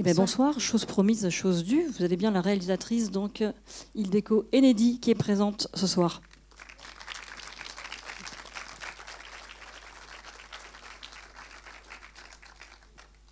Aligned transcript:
Eh 0.00 0.02
bien, 0.02 0.14
bonsoir, 0.14 0.58
chose 0.58 0.86
promise, 0.86 1.28
chose 1.28 1.62
due. 1.62 1.84
Vous 1.88 2.02
avez 2.02 2.16
bien 2.16 2.30
la 2.30 2.40
réalisatrice, 2.40 3.10
donc 3.10 3.44
Ildeko 3.94 4.48
Enedi, 4.54 4.98
qui 4.98 5.10
est 5.10 5.14
présente 5.14 5.68
ce 5.74 5.86
soir. 5.86 6.22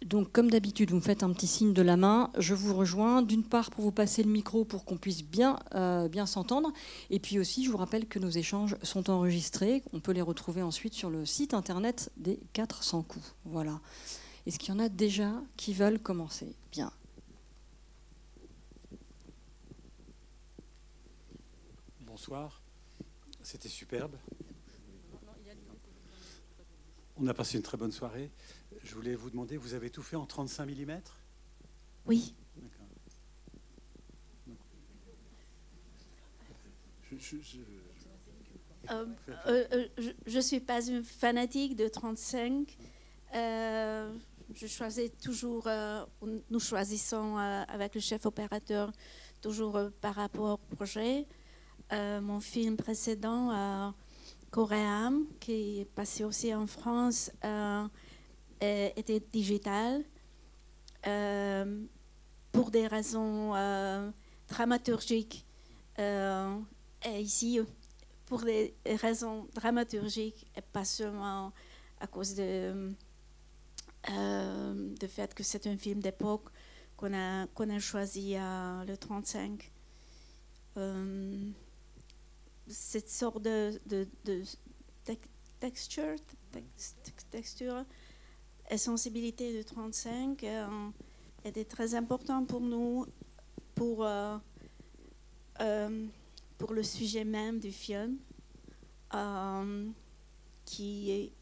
Donc, 0.05 0.31
comme 0.31 0.51
d'habitude, 0.51 0.91
vous 0.91 0.97
me 0.97 1.01
faites 1.01 1.23
un 1.23 1.33
petit 1.33 1.47
signe 1.47 1.73
de 1.73 1.81
la 1.81 1.97
main. 1.97 2.31
Je 2.37 2.53
vous 2.53 2.75
rejoins, 2.75 3.23
d'une 3.23 3.45
part 3.45 3.71
pour 3.71 3.85
vous 3.85 3.91
passer 3.91 4.23
le 4.23 4.31
micro 4.31 4.67
pour 4.67 4.85
qu'on 4.85 4.99
puisse 4.99 5.25
bien, 5.25 5.59
euh, 5.75 6.07
bien 6.09 6.27
s'entendre. 6.27 6.71
Et 7.09 7.19
puis 7.19 7.39
aussi, 7.39 7.65
je 7.65 7.71
vous 7.71 7.79
rappelle 7.79 8.07
que 8.07 8.19
nos 8.19 8.29
échanges 8.29 8.77
sont 8.83 9.09
enregistrés. 9.09 9.83
On 9.95 10.01
peut 10.01 10.13
les 10.13 10.21
retrouver 10.21 10.61
ensuite 10.61 10.93
sur 10.93 11.09
le 11.09 11.25
site 11.25 11.55
internet 11.55 12.13
des 12.19 12.39
400 12.53 13.05
coups. 13.05 13.35
Voilà. 13.47 13.81
Est-ce 14.49 14.59
qu'il 14.59 14.71
y 14.71 14.77
en 14.79 14.81
a 14.81 14.89
déjà 14.89 15.31
qui 15.59 15.75
veulent 15.75 15.99
commencer 15.99 16.57
Bien. 16.73 16.91
Bonsoir. 22.01 22.63
C'était 23.43 23.69
superbe. 23.69 24.17
On 27.19 27.27
a 27.27 27.35
passé 27.35 27.59
une 27.59 27.63
très 27.63 27.77
bonne 27.77 27.93
soirée. 27.93 28.31
Je 28.85 28.95
voulais 28.95 29.15
vous 29.15 29.29
demander, 29.29 29.59
vous 29.59 29.75
avez 29.75 29.91
tout 29.91 30.01
fait 30.03 30.17
en 30.17 30.25
35 30.25 30.65
mm 30.65 30.99
Oui. 32.07 32.35
Euh, 38.91 39.05
euh, 39.47 39.67
euh, 39.73 39.89
je 40.27 40.37
ne 40.37 40.41
suis 40.41 40.61
pas 40.61 40.87
une 40.87 41.05
fanatique 41.05 41.77
de 41.77 41.87
35. 41.87 42.79
Je 44.55 44.67
choisis 44.67 45.11
toujours, 45.23 45.69
nous 46.51 46.61
choisissons 46.61 47.37
avec 47.37 47.95
le 47.95 48.01
chef 48.01 48.27
opérateur 48.27 48.93
toujours 49.41 49.79
par 50.01 50.15
rapport 50.15 50.61
au 50.61 50.77
projet. 50.77 51.27
mon 51.93 52.41
film 52.41 52.77
précédent, 52.77 53.95
Coréam, 54.51 55.27
qui 55.41 55.81
est 55.81 55.85
passé 55.85 56.25
aussi 56.25 56.55
en 56.55 56.67
France, 56.67 57.31
euh, 58.61 58.91
était 58.97 59.21
digital 59.21 60.03
euh, 61.07 61.85
pour 62.51 62.73
des 62.73 62.89
raisons 62.89 63.55
euh, 63.55 64.11
dramaturgiques. 64.49 65.47
et 65.97 67.21
ici, 67.21 67.61
pour 68.27 68.43
des 68.43 68.75
raisons 68.85 69.47
dramaturgiques 69.55 70.51
et 70.57 70.61
pas 70.61 70.85
seulement 70.85 71.53
à 72.01 72.09
cause 72.09 72.35
de, 72.35 72.91
de 74.07 75.07
fait 75.07 75.35
que 75.35 75.43
c'est 75.43 75.67
un 75.67 75.77
film 75.77 76.01
d'époque 76.01 76.49
qu'on 76.97 77.15
a, 77.15 77.47
qu'on 77.49 77.71
a 77.71 77.79
choisi 77.79 78.37
à 78.37 78.85
le 78.87 78.97
35. 78.97 79.71
cette 82.69 83.11
sorte 83.11 83.43
de, 83.43 83.81
texture, 87.31 87.85
la 88.71 88.79
sensibilité 88.79 89.57
de 89.57 89.63
35 89.63 90.45
euh, 90.45 90.67
était 91.45 91.65
très 91.65 91.95
important 91.95 92.45
pour 92.45 92.61
nous, 92.61 93.07
pour, 93.75 94.05
euh, 94.05 94.37
euh, 95.61 96.07
pour 96.59 96.73
le 96.75 96.83
sujet 96.83 97.25
même 97.25 97.59
du 97.59 97.73
film, 97.73 98.19
qui 100.65 101.33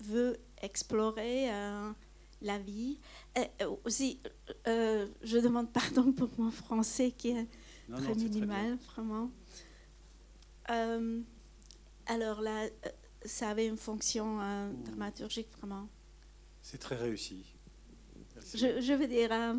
veut 0.00 0.36
explorer 0.62 1.48
la 2.42 2.58
vie. 2.58 2.98
Et 3.36 3.64
aussi, 3.84 4.20
je 4.66 5.38
demande 5.38 5.72
pardon 5.72 6.12
pour 6.16 6.30
mon 6.38 6.50
français 6.50 7.12
qui 7.12 7.30
est 7.30 7.46
très 7.92 8.14
minimal, 8.14 8.78
vraiment. 8.94 9.30
alors 12.06 12.40
là, 12.40 12.68
ça 13.24 13.50
avait 13.50 13.66
une 13.66 13.76
fonction 13.76 14.40
euh, 14.40 14.72
dramaturgique 14.84 15.48
vraiment. 15.58 15.88
C'est 16.62 16.78
très 16.78 16.96
réussi. 16.96 17.44
Je, 18.54 18.80
je, 18.80 18.92
veux 18.92 19.06
dire 19.06 19.32
à, 19.32 19.54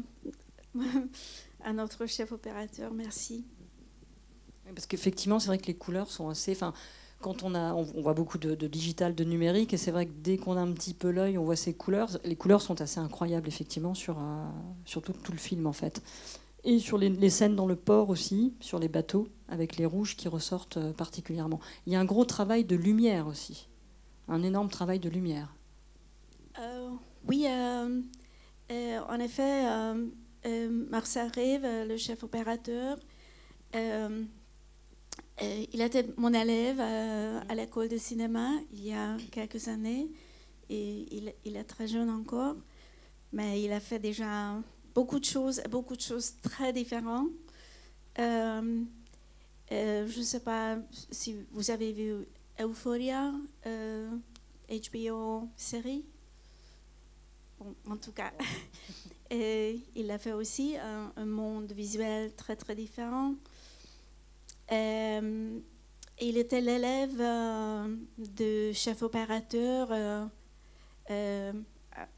à, 1.63 1.73
notre 1.73 2.05
chef 2.05 2.31
opérateur, 2.31 2.93
merci. 2.93 3.45
Parce 4.73 4.85
qu'effectivement, 4.85 5.39
c'est 5.39 5.47
vrai 5.47 5.57
que 5.57 5.67
les 5.67 5.75
couleurs 5.75 6.11
sont 6.11 6.29
assez. 6.29 6.51
Enfin, 6.51 6.73
quand 7.21 7.43
on 7.43 7.53
a, 7.53 7.73
on, 7.73 7.83
voit 7.83 8.13
beaucoup 8.13 8.37
de, 8.37 8.55
digital, 8.67 9.13
de 9.13 9.23
numérique, 9.23 9.73
et 9.73 9.77
c'est 9.77 9.91
vrai 9.91 10.05
que 10.05 10.13
dès 10.15 10.37
qu'on 10.37 10.55
a 10.55 10.61
un 10.61 10.71
petit 10.71 10.93
peu 10.93 11.11
l'œil, 11.11 11.37
on 11.37 11.43
voit 11.43 11.57
ces 11.57 11.73
couleurs. 11.73 12.17
Les 12.23 12.35
couleurs 12.35 12.61
sont 12.61 12.79
assez 12.81 12.99
incroyables, 12.99 13.47
effectivement, 13.47 13.93
sur, 13.93 14.17
euh, 14.19 14.45
sur 14.85 15.01
tout, 15.01 15.13
le 15.31 15.37
film, 15.37 15.67
en 15.67 15.73
fait. 15.73 16.01
Et 16.63 16.79
sur 16.79 16.97
les, 16.97 17.29
scènes 17.29 17.55
dans 17.55 17.65
le 17.65 17.75
port 17.75 18.09
aussi, 18.09 18.53
sur 18.61 18.79
les 18.79 18.87
bateaux, 18.87 19.27
avec 19.49 19.75
les 19.75 19.85
rouges 19.85 20.15
qui 20.15 20.27
ressortent 20.29 20.77
euh, 20.77 20.93
particulièrement. 20.93 21.59
Il 21.85 21.93
y 21.93 21.95
a 21.97 21.99
un 21.99 22.05
gros 22.05 22.25
travail 22.25 22.63
de 22.63 22.75
lumière 22.75 23.27
aussi, 23.27 23.67
un 24.29 24.41
énorme 24.41 24.69
travail 24.69 24.99
de 24.99 25.09
lumière. 25.09 25.53
Euh, 26.59 26.89
oui, 27.27 27.47
en 27.49 29.19
effet, 29.19 29.65
Marcel 30.89 31.31
Rive, 31.33 31.67
le 31.87 31.97
chef 31.97 32.23
opérateur, 32.23 32.97
il 35.41 35.81
était 35.81 36.05
mon 36.17 36.33
élève 36.33 36.79
à 36.79 37.55
l'école 37.55 37.87
de 37.87 37.97
cinéma 37.97 38.51
il 38.73 38.85
y 38.85 38.93
a 38.93 39.17
quelques 39.31 39.67
années, 39.67 40.09
et 40.69 41.33
il, 41.45 41.55
est 41.55 41.63
très 41.63 41.87
jeune 41.87 42.09
encore, 42.09 42.55
mais 43.33 43.61
il 43.61 43.71
a 43.71 43.79
fait 43.79 43.99
déjà 43.99 44.61
beaucoup 44.93 45.19
de 45.19 45.25
choses, 45.25 45.61
beaucoup 45.69 45.95
de 45.95 46.01
choses 46.01 46.33
très 46.41 46.71
différentes. 46.71 47.29
Euh, 48.19 48.83
euh, 49.71 50.07
je 50.07 50.19
ne 50.19 50.23
sais 50.23 50.39
pas 50.41 50.77
si 51.11 51.35
vous 51.51 51.71
avez 51.71 51.91
vu 51.91 52.25
Euphoria, 52.59 53.31
HBO 53.63 53.67
euh, 53.67 55.41
série. 55.55 56.05
en 57.87 57.97
tout 57.97 58.11
cas, 58.11 58.31
il 59.31 60.11
a 60.11 60.19
fait 60.19 60.33
aussi 60.33 60.75
un, 60.77 61.25
monde 61.25 61.71
visuel 61.71 62.33
très 62.35 62.55
très 62.55 62.75
différent. 62.75 63.33
Il 64.71 66.37
était 66.37 66.61
l'élève 66.61 67.17
de 68.17 68.71
chef 68.73 69.01
opérateur 69.01 69.91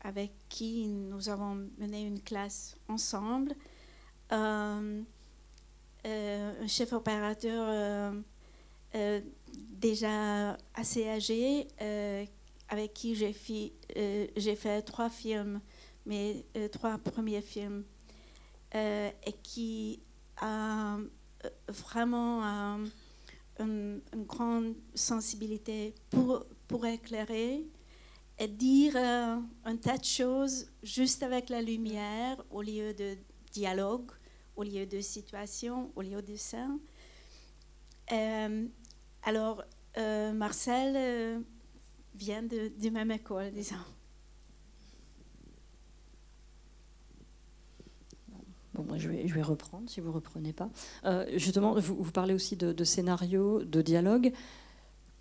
avec 0.01 0.31
qui 0.49 0.87
nous 0.87 1.29
avons 1.29 1.67
mené 1.77 2.03
une 2.03 2.21
classe 2.21 2.75
ensemble. 2.87 3.53
Euh, 4.31 5.01
euh, 6.05 6.63
un 6.63 6.67
chef 6.67 6.93
opérateur 6.93 8.21
euh, 8.95 9.21
déjà 9.53 10.57
assez 10.73 11.07
âgé, 11.07 11.67
avec 12.69 12.93
qui 12.93 13.15
j'ai 13.15 13.33
fait, 13.33 14.81
trois 14.83 15.09
films, 15.09 15.61
mes 16.05 16.45
trois 16.71 16.97
premiers 16.97 17.41
films, 17.41 17.83
et 18.73 19.33
qui 19.43 20.01
a 20.37 20.97
vraiment 21.67 22.43
une, 23.59 24.01
une, 24.13 24.23
grande 24.25 24.75
sensibilité 24.95 25.93
pour, 26.09 26.45
pour 26.67 26.85
éclairer 26.85 27.65
et 28.39 28.47
dire 28.47 28.93
euh, 28.95 29.37
un 29.65 29.75
tas 29.77 29.97
de 29.97 30.03
choses 30.03 30.71
juste 30.81 31.21
avec 31.21 31.49
la 31.49 31.61
lumière 31.61 32.43
au 32.49 32.61
lieu 32.61 32.93
de 32.93 33.15
dialogue, 33.51 34.11
au 34.55 34.63
lieu 34.63 34.85
de 34.85 34.99
situation, 34.99 35.91
au 35.95 36.01
lieu 36.01 36.21
de 36.21 36.35
scène. 36.35 36.79
Euh, 38.11 38.65
alors, 39.23 39.63
euh, 39.97 40.33
Marcel 40.33 41.43
vient 42.15 42.43
de, 42.43 42.71
de 42.77 42.89
même 42.89 43.11
école, 43.11 43.51
disons. 43.51 43.75
Je, 48.97 49.09
vais, 49.09 49.41
reprendre 49.41 49.89
si 49.89 50.01
vous 50.01 50.09
ne 50.09 50.13
reprenez 50.13 50.53
pas. 50.53 50.69
justement, 51.35 51.75
vous, 51.79 52.11
parlez 52.11 52.33
aussi 52.33 52.55
de, 52.55 52.71
de 52.73 52.83
scénario, 52.83 53.63
de 53.63 53.81
dialogue. 53.81 54.33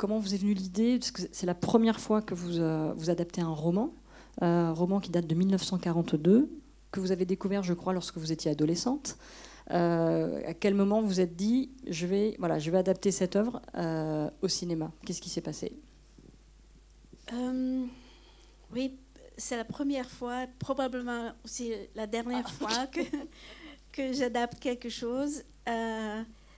Comment 0.01 0.19
vous 0.19 0.35
est 0.35 0.39
venue 0.39 0.55
l'idée? 0.55 0.99
Parce 0.99 1.11
que 1.11 1.21
c'est 1.31 1.45
la 1.45 1.55
première 1.55 2.01
fois 2.01 2.23
que 2.23 2.33
vous, 2.33 2.59
euh, 2.59 2.95
vous 2.97 3.11
adaptez 3.11 3.43
un 3.43 3.53
roman, 3.53 3.93
un 4.41 4.73
roman 4.73 4.99
qui 4.99 5.11
date 5.11 5.27
de 5.27 5.35
1942, 5.35 6.49
que 6.91 7.01
vous 7.01 7.13
avez 7.13 7.27
découvert, 7.27 7.63
je 7.63 7.75
crois, 7.75 7.93
lorsque 7.93 8.17
vous 8.17 8.33
étiez 8.33 8.51
adolescente. 8.51 9.19
Euh, 9.73 10.41
à 10.47 10.55
quel 10.55 10.73
moment 10.73 11.03
vous 11.03 11.21
êtes 11.21 11.37
dit, 11.37 11.69
je 11.87 12.07
vais, 12.07 12.35
voilà, 12.39 12.59
je 12.59 12.71
vais 12.71 12.79
adapter 12.79 13.11
cette 13.11 13.37
œuvre 13.37 13.61
euh, 13.75 14.31
au 14.41 14.49
cinéma? 14.49 14.91
Qu'est-ce 15.05 15.21
qui 15.21 15.29
s'est 15.29 15.43
passé? 15.43 15.71
Oui, 18.73 18.97
c'est 19.41 19.57
la 19.57 19.65
première 19.65 20.09
fois, 20.09 20.47
probablement 20.59 21.33
aussi 21.45 21.73
la 21.95 22.07
dernière 22.07 22.47
ah, 22.47 22.51
fois 22.51 22.87
que, 22.87 23.01
que 23.93 24.13
j'adapte 24.13 24.59
quelque 24.61 24.89
chose. 24.89 25.43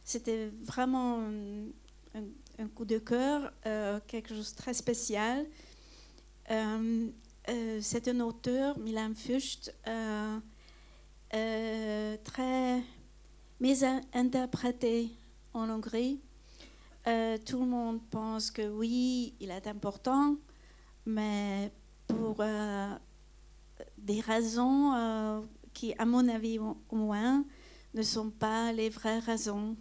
C'était 0.04 0.50
vraiment 0.62 1.20
un, 1.20 2.24
un 2.58 2.68
coup 2.68 2.84
de 2.84 2.98
cœur, 2.98 3.52
euh, 3.66 4.00
quelque 4.06 4.34
chose 4.34 4.52
de 4.52 4.56
très 4.56 4.74
spécial. 4.74 5.46
Euh, 6.50 7.08
euh, 7.48 7.78
c'est 7.82 8.08
un 8.08 8.20
auteur, 8.20 8.78
Milan 8.78 9.12
Fucht, 9.14 9.74
euh, 9.88 10.38
euh, 11.34 12.16
très 12.24 12.82
interprété 14.12 15.10
en 15.54 15.70
Hongrie. 15.70 16.20
tout 17.04 17.60
le 17.60 17.66
monde 17.66 18.00
pense 18.10 18.50
que 18.50 18.68
oui, 18.68 19.34
il 19.40 19.50
est 19.50 19.66
important, 19.66 20.36
mais 21.06 21.72
pour 22.12 22.44
des 23.98 24.20
raisons 24.20 25.42
qui, 25.72 25.94
à 25.98 26.04
mon 26.04 26.28
avis 26.28 26.58
au 26.58 26.76
moins, 26.90 27.44
ne 27.94 28.02
sont 28.02 28.30
pas 28.30 28.72
les 28.72 28.88
vraies 28.88 29.18
raisons. 29.20 29.76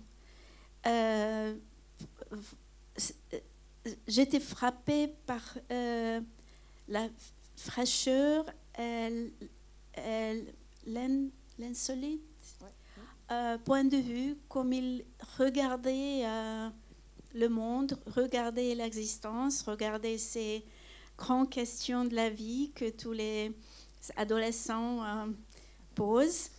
J'étais 4.07 4.39
frappée 4.39 5.07
par 5.25 5.57
la 6.87 7.07
fraîcheur, 7.55 8.45
l'insolite 11.57 12.21
euh, 13.31 13.57
point 13.59 13.85
de 13.85 13.95
vue, 13.95 14.35
comme 14.49 14.73
il 14.73 15.05
regardait 15.39 16.23
euh, 16.25 16.69
le 17.33 17.47
monde, 17.47 17.97
regardait 18.05 18.75
l'existence, 18.75 19.63
regardait 19.63 20.17
ces 20.17 20.65
grandes 21.17 21.49
questions 21.49 22.05
de 22.05 22.15
la 22.15 22.29
vie 22.29 22.71
que 22.73 22.89
tous 22.89 23.11
les 23.11 23.55
adolescents 24.15 25.03
euh, 25.03 25.27
posent. 25.95 26.49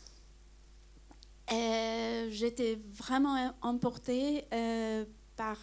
J'étais 1.50 2.80
vraiment 2.94 3.52
emportée 3.60 4.44
par 5.36 5.58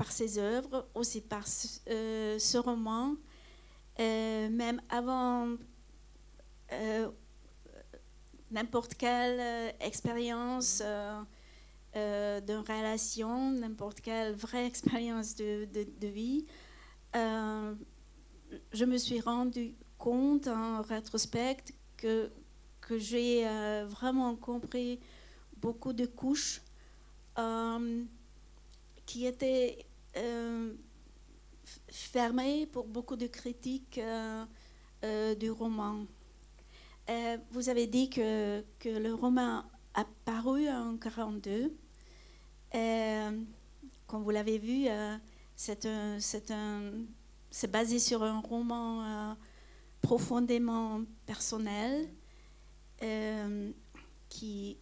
par 0.00 0.12
ses 0.12 0.38
œuvres, 0.38 0.88
aussi 0.94 1.20
par 1.20 1.46
ce, 1.46 1.78
euh, 1.90 2.60
roman. 2.64 3.16
Euh, 3.98 4.48
même 4.48 4.80
avant 4.88 5.56
euh, 6.72 7.10
n'importe 8.50 8.94
quelle 8.94 9.74
expérience 9.78 10.82
d'une 11.94 12.64
relation, 12.66 13.50
n'importe 13.50 14.00
quelle 14.00 14.34
vraie 14.34 14.66
expérience 14.66 15.34
de, 15.34 15.66
de, 15.66 16.06
vie, 16.06 16.46
je 17.14 18.84
me 18.84 18.96
suis 18.96 19.20
rendu 19.20 19.74
compte 19.98 20.46
en 20.46 20.82
rétrospect 20.82 21.56
que, 21.96 22.30
que 22.80 22.98
j'ai 22.98 23.44
vraiment 23.88 24.36
compris 24.36 25.00
beaucoup 25.60 25.92
de 25.92 26.06
couches 26.06 26.62
qui 29.10 29.26
étaient 29.26 29.84
euh, 30.16 30.72
fermé 31.88 32.66
pour 32.66 32.86
beaucoup 32.86 33.16
de 33.16 33.26
critiques 33.26 33.98
euh, 33.98 34.44
euh, 35.04 35.34
du 35.34 35.50
roman. 35.50 36.06
vous 37.50 37.68
avez 37.68 37.88
dit 37.88 38.08
que, 38.08 38.64
que, 38.78 38.88
le 38.88 39.12
roman 39.14 39.64
a 40.00 40.06
paru 40.24 40.68
en 40.68 40.92
1942. 40.92 41.76
comme 44.06 44.22
vous 44.22 44.30
l'avez 44.30 44.58
vu, 44.58 44.86
c'est 45.56 45.86
basé 47.70 47.98
sur 47.98 48.22
un 48.22 48.40
roman 48.40 49.36
profondément 50.00 51.02
personnel 51.26 52.08
qui 54.28 54.78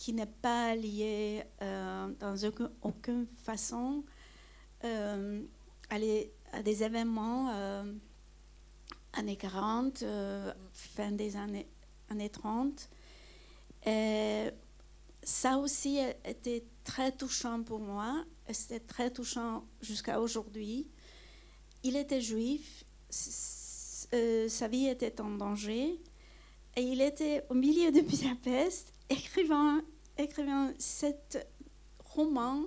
qui 0.00 0.14
n'est 0.14 0.24
pas 0.24 0.74
lié 0.74 1.44
euh, 1.60 2.08
dans 2.18 2.34
aucune, 2.80 3.26
façon 3.42 4.02
euh, 4.82 5.42
à, 5.90 5.96
à, 6.56 6.62
des 6.62 6.82
événements 6.82 7.50
euh, 7.52 7.92
années 9.12 9.36
40, 9.36 10.02
fin 10.72 11.12
des 11.12 11.36
années, 11.36 11.68
années 12.08 12.30
30. 12.30 12.88
Et 13.86 14.50
ça 15.22 15.58
aussi 15.58 15.98
était 16.24 16.64
très 16.84 17.12
touchant 17.12 17.62
pour 17.62 17.78
moi. 17.78 18.24
C'était 18.50 18.80
très 18.80 19.10
touchant 19.10 19.64
jusqu'à 19.80 20.20
aujourd'hui. 20.20 20.88
Il 21.82 21.96
était 21.96 22.20
juif, 22.20 22.84
sa 23.10 24.68
vie 24.68 24.86
était 24.86 25.20
en 25.20 25.30
danger 25.30 26.00
et 26.76 26.82
il 26.82 27.00
était 27.00 27.44
au 27.48 27.54
milieu 27.54 27.90
de 27.90 28.00
Budapest 28.00 28.92
écrivant, 29.08 29.80
écrivant 30.18 30.70
cet 30.78 31.46
roman 32.04 32.64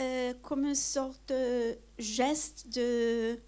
euh, 0.00 0.34
comme 0.42 0.66
une 0.66 0.74
sorte 0.74 1.28
de 1.28 1.78
geste 1.98 2.68
de, 2.74 3.38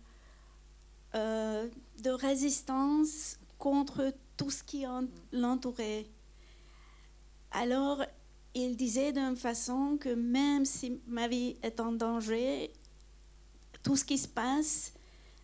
euh, 1.14 1.68
de 2.02 2.10
résistance 2.10 3.38
contre 3.58 4.14
tout 4.38 4.50
ce 4.50 4.62
qui 4.62 4.86
l'entourait. 5.32 6.06
Alors, 7.50 8.02
il 8.54 8.74
disait 8.76 9.12
d'une 9.12 9.36
façon 9.36 9.98
que 10.00 10.08
même 10.08 10.64
si 10.64 10.98
ma 11.06 11.28
vie 11.28 11.56
est 11.62 11.78
en 11.80 11.92
danger, 11.92 12.72
tout 13.82 13.96
ce 13.96 14.04
qui 14.06 14.16
se 14.16 14.28
passe 14.28 14.94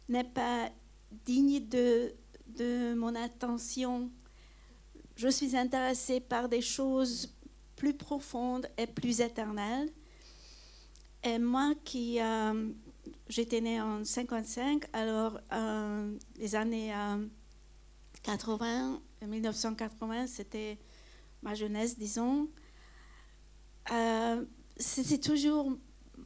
n'est 0.08 0.24
pas 0.24 0.70
digne 1.26 1.68
de, 1.68 2.14
de 2.46 2.94
mon 2.94 3.14
attention 3.14 4.10
je 5.16 5.28
suis 5.28 5.56
intéressée 5.56 6.20
par 6.20 6.48
des 6.48 6.60
choses 6.60 7.32
plus 7.76 7.94
profondes 7.94 8.66
et 8.76 8.86
plus 8.86 9.20
éternelles. 9.20 9.88
Et 11.22 11.38
moi 11.38 11.72
qui, 11.84 12.20
euh, 12.20 12.70
j'étais 13.28 13.60
née 13.60 13.80
en 13.80 14.04
55, 14.04 14.84
alors 14.92 15.38
euh, 15.52 16.16
les 16.36 16.54
années 16.54 16.92
80, 18.24 19.00
euh, 19.22 19.26
1980, 19.26 20.26
c'était 20.26 20.78
ma 21.42 21.54
jeunesse, 21.54 21.96
disons. 21.96 22.48
c'était 24.76 25.18
toujours 25.18 25.72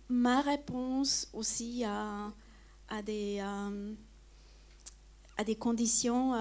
ma 0.08 0.40
réponse 0.40 1.28
aussi 1.32 1.84
à, 1.84 2.32
à 2.88 3.02
des, 3.02 3.40
à 3.40 5.44
des 5.44 5.56
conditions 5.56 6.32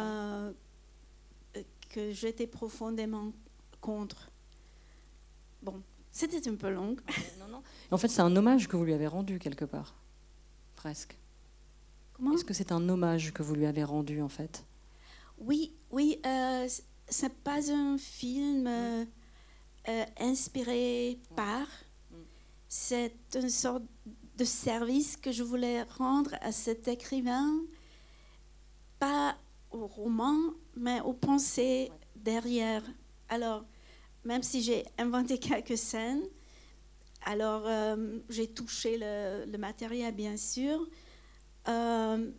que 1.90 2.12
j'étais 2.12 2.48
profondément 2.48 3.34
contre. 3.82 4.30
Bon, 5.64 5.82
c'était 6.12 6.48
un 6.48 6.56
peu 6.56 6.70
long. 6.70 6.96
Non, 7.40 7.48
non. 7.50 7.64
En 7.92 7.98
fait, 7.98 8.10
c'est 8.10 8.22
un 8.22 8.36
hommage 8.36 8.68
que 8.68 8.78
vous 8.78 8.86
lui 8.86 8.94
avez 8.94 9.08
rendu 9.08 9.40
quelque 9.40 9.66
part, 9.66 9.96
presque. 10.76 11.18
Comment? 12.14 12.34
Est-ce 12.34 12.46
que 12.46 12.54
c'est 12.54 12.72
un 12.72 12.88
hommage 12.90 13.34
que 13.34 13.44
vous 13.44 13.56
lui 13.56 13.66
avez 13.66 13.84
rendu 13.84 14.22
en 14.22 14.30
fait? 14.30 14.64
Oui, 15.38 15.74
oui. 15.92 16.20
Euh, 16.26 16.68
c'est 17.08 17.34
pas 17.44 17.72
un 17.72 17.98
film 17.98 18.68
euh, 18.68 19.06
euh, 19.88 20.06
inspiré 20.20 21.20
par. 21.36 21.68
C'est 22.68 23.16
une 23.36 23.50
sorte 23.50 23.84
de 24.36 24.44
service 24.44 25.16
que 25.16 25.32
je 25.32 25.44
voulais 25.44 25.84
rendre 25.84 26.36
à 26.42 26.52
cet 26.52 26.88
écrivain, 26.88 27.62
pas 29.00 29.38
au 29.72 29.88
roman, 29.88 30.38
mais 30.76 31.00
aux 31.02 31.14
pensées 31.14 31.92
derrière. 32.16 32.84
Alors, 33.30 33.64
même 34.26 34.44
si 34.44 34.62
j'ai 34.62 34.86
inventé 34.98 35.38
quelques 35.40 35.78
scènes, 35.78 36.24
alors 37.26 37.64
euh, 37.66 38.20
j'ai 38.30 38.48
touché 38.48 38.98
le, 39.00 39.58
matériel, 39.58 40.14
bien 40.14 40.36
sûr. 40.38 40.88
Je 41.66 42.34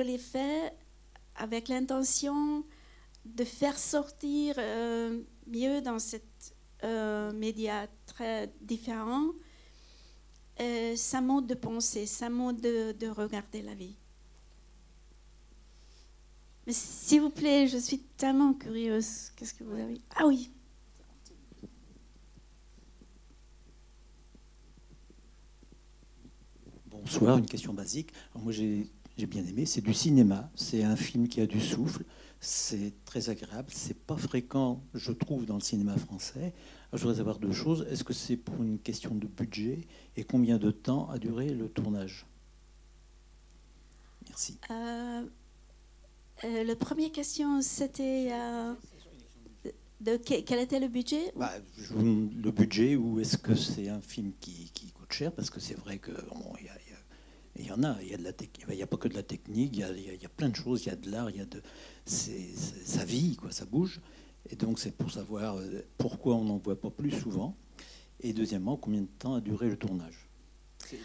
l'ai 0.00 0.18
fait 0.18 0.72
avec 1.40 1.68
l'intention 1.68 2.64
de 3.24 3.44
faire 3.44 3.78
sortir 3.78 4.54
euh, 4.58 5.20
mieux 5.46 5.80
dans 5.80 5.98
cet 5.98 6.24
média 7.34 7.86
très 8.06 8.50
différent 8.62 9.26
sa 10.96 11.20
mode 11.20 11.46
de 11.46 11.54
pensée, 11.54 12.06
sa 12.06 12.30
mode 12.30 12.60
de 12.60 13.08
regarder 13.08 13.60
la 13.60 13.74
vie. 13.74 13.96
Mais 16.66 16.72
s'il 16.72 17.22
vous 17.22 17.30
plaît, 17.30 17.66
je 17.66 17.78
suis 17.78 17.98
tellement 17.98 18.52
curieuse. 18.54 19.30
Qu'est-ce 19.36 19.54
que 19.54 19.64
vous 19.64 19.74
avez? 19.74 20.00
Ah 20.14 20.26
oui. 20.26 20.50
Bonsoir, 26.86 27.38
une 27.38 27.46
question 27.46 27.72
basique. 27.72 28.12
moi, 28.34 28.52
j'ai 28.52 28.90
bien 29.26 29.44
aimé. 29.44 29.66
C'est 29.66 29.80
du 29.80 29.94
cinéma. 29.94 30.50
C'est 30.54 30.82
un 30.82 30.96
film 30.96 31.28
qui 31.28 31.40
a 31.40 31.46
du 31.46 31.60
souffle. 31.60 32.04
C'est 32.40 32.92
très 33.04 33.30
agréable. 33.30 33.68
C'est 33.70 33.98
pas 33.98 34.16
fréquent, 34.16 34.82
je 34.94 35.12
trouve, 35.12 35.46
dans 35.46 35.56
le 35.56 35.60
cinéma 35.60 35.96
français. 35.96 36.54
je 36.92 36.98
voudrais 36.98 37.16
savoir 37.16 37.38
deux 37.38 37.52
choses. 37.52 37.86
Est-ce 37.90 38.04
que 38.04 38.12
c'est 38.12 38.36
pour 38.36 38.62
une 38.62 38.78
question 38.78 39.14
de 39.14 39.26
budget 39.26 39.86
et 40.16 40.24
combien 40.24 40.58
de 40.58 40.70
temps 40.70 41.08
a 41.10 41.18
duré 41.18 41.50
le 41.50 41.68
tournage? 41.68 42.26
Merci. 44.28 44.58
Euh, 44.70 45.22
euh, 46.44 46.64
la 46.64 46.76
première 46.76 47.12
question, 47.12 47.60
c'était 47.60 48.30
euh, 48.32 48.74
de 50.00 50.16
quel 50.16 50.60
était 50.60 50.80
le 50.80 50.88
budget? 50.88 51.32
Bah, 51.36 51.52
Le 51.92 52.50
budget, 52.50 52.96
ou 52.96 53.20
est-ce 53.20 53.36
que 53.36 53.54
c'est 53.54 53.88
un 53.88 54.00
film 54.00 54.32
qui, 54.40 54.70
coûte 54.94 55.12
cher? 55.12 55.32
Parce 55.32 55.50
que 55.50 55.60
c'est 55.60 55.78
vrai 55.78 55.98
qu'il 55.98 56.14
Et 56.14 56.89
il 57.56 57.66
y 57.66 57.72
en 57.72 57.82
a, 57.82 57.96
il 58.02 58.08
y 58.08 58.14
a, 58.14 58.16
de 58.16 58.22
la 58.22 58.32
il 58.68 58.74
y 58.74 58.82
a 58.82 58.86
pas 58.86 58.96
que 58.96 59.08
de 59.08 59.14
la 59.14 59.22
technique, 59.22 59.72
il 59.74 59.80
y 59.80 59.82
a, 59.82 59.90
il 59.90 60.22
y 60.22 60.26
a 60.26 60.28
plein 60.28 60.48
de 60.48 60.56
choses, 60.56 60.84
il 60.84 60.88
y 60.88 60.92
a 60.92 60.96
de 60.96 61.10
l'art, 61.10 61.30
il 61.30 61.36
y 61.36 61.40
a 61.40 61.44
de. 61.44 61.62
Ça 62.04 63.04
vit, 63.04 63.36
quoi, 63.36 63.50
ça 63.50 63.64
bouge. 63.64 64.00
Et 64.48 64.56
donc 64.56 64.78
c'est 64.78 64.92
pour 64.92 65.10
savoir 65.10 65.56
euh, 65.56 65.84
pourquoi 65.98 66.36
on 66.36 66.44
n'en 66.44 66.56
voit 66.58 66.80
pas 66.80 66.90
plus 66.90 67.10
souvent. 67.10 67.56
Et 68.20 68.32
deuxièmement, 68.32 68.76
combien 68.76 69.02
de 69.02 69.08
temps 69.18 69.34
a 69.34 69.40
duré 69.40 69.68
le 69.68 69.76
tournage? 69.76 70.28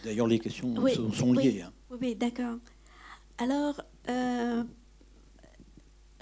D'ailleurs, 0.03 0.27
les 0.27 0.39
questions 0.39 0.73
sont, 1.11 1.33
liées. 1.33 1.61
Hein. 1.61 1.73
Oui, 1.91 1.97
oui 2.01 2.15
d'accord. 2.15 2.57
Alors, 3.37 3.81
euh, 4.09 4.63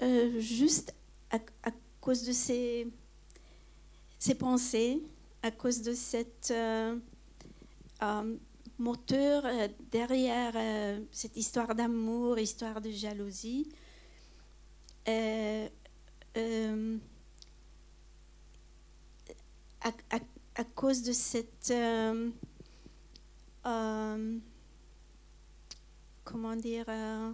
euh, 0.02 0.40
juste 0.40 0.94
à, 1.30 1.38
cause 2.00 2.24
de 2.24 2.32
ces, 2.32 2.86
ces 4.18 4.34
pensées, 4.34 5.02
à 5.42 5.50
cause 5.50 5.82
de 5.82 5.94
cette 5.94 6.52
moteur 8.78 9.44
derrière 9.90 10.52
cette 11.10 11.36
histoire 11.36 11.74
d'amour, 11.74 12.38
histoire 12.38 12.80
de 12.80 12.90
jalousie, 12.90 13.68
à, 20.56 20.64
cause 20.74 21.02
de 21.02 21.12
cette... 21.12 21.70
Euh, 21.70 22.30
euh, 23.66 24.38
comment 26.22 26.56
dire 26.56 26.84
euh, 26.88 27.32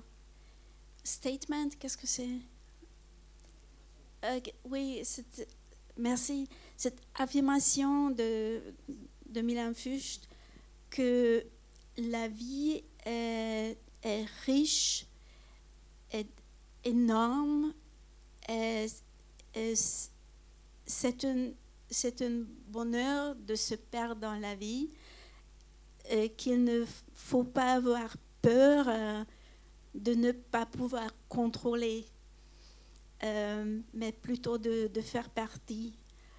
Statement, 1.02 1.68
qu'est-ce 1.78 1.96
que 1.96 2.06
c'est? 2.06 2.40
Oui, 4.64 5.02
merci. 5.96 6.48
Cette 6.76 7.00
affirmation 7.14 8.10
de, 8.10 8.60
de 9.26 9.40
Milan 9.40 9.72
Fucht 9.74 10.28
que 10.90 11.44
la 11.96 12.28
vie 12.28 12.82
est, 13.06 13.76
riche, 14.44 15.06
est 16.12 16.28
énorme, 16.84 17.72
c'est 18.46 18.94
c'est 21.92 22.22
un 22.22 22.44
bonheur 22.68 23.34
de 23.34 23.54
se 23.54 23.74
perdre 23.74 24.20
dans 24.20 24.38
la 24.38 24.54
vie, 24.54 24.90
qu'il 26.36 26.64
ne 26.64 26.84
faut 27.14 27.44
pas 27.44 27.74
avoir 27.74 28.16
peur 28.42 28.86
euh, 28.88 29.24
de 29.94 30.14
ne 30.14 30.32
pas 30.32 30.66
pouvoir 30.66 31.10
contrôler, 31.28 32.06
euh, 33.22 33.80
mais 33.92 34.12
plutôt 34.12 34.58
de, 34.58 34.88
faire 35.02 35.30
partie 35.30 35.94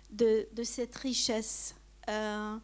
de, 0.10 0.48
cette 0.64 0.96
richesse. 0.96 1.76
Euh, 2.10 2.58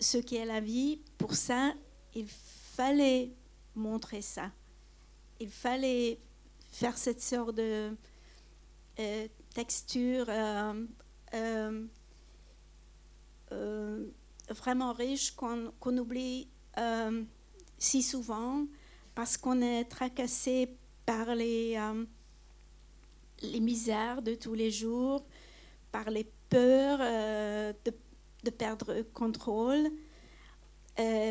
ce 0.00 0.18
qui 0.18 0.36
est 0.36 0.46
la 0.46 0.60
vie, 0.60 1.00
pour 1.18 1.34
ça, 1.34 1.74
il 2.14 2.26
fallait 2.28 3.30
montrer 3.74 4.22
ça. 4.22 4.50
Il 5.40 5.50
fallait 5.50 6.18
faire 6.70 6.96
cette 6.96 7.20
sorte 7.20 7.54
de 7.54 7.96
texture 9.54 10.26
euh, 10.28 10.86
euh, 11.34 11.86
euh, 13.52 14.06
vraiment 14.50 14.92
riche 14.92 15.34
qu'on 15.34 15.98
oublie 15.98 16.48
si 17.78 18.02
souvent 18.02 18.66
parce 19.14 19.36
qu'on 19.36 19.62
est 19.62 19.84
tracassé 19.84 20.76
par 21.06 21.34
les, 21.34 21.78
les 23.42 23.60
misères 23.60 24.22
de 24.22 24.34
tous 24.34 24.54
les 24.54 24.70
jours, 24.70 25.24
par 25.92 26.10
les 26.10 26.24
peurs 26.48 26.98
de, 26.98 27.90
de, 28.44 28.50
perdre 28.50 29.02
contrôle, 29.12 29.90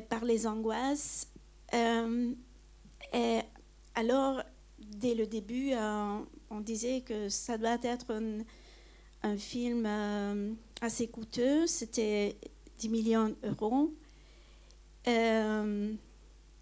par 0.09 0.25
les 0.25 0.45
angoisses. 0.45 1.27
et 1.73 3.39
alors, 3.95 4.41
dès 4.79 5.15
le 5.15 5.27
début, 5.27 5.73
on 6.49 6.59
disait 6.61 7.01
que 7.01 7.29
ça 7.29 7.57
doit 7.57 7.77
être 7.83 8.13
un, 9.23 9.37
film 9.37 9.85
euh, 9.85 10.53
assez 10.81 11.07
coûteux. 11.07 11.65
C'était 11.65 12.37
10 12.77 12.89
millions 12.89 13.35
d'euros. 13.41 13.93
Euh, 15.07 15.93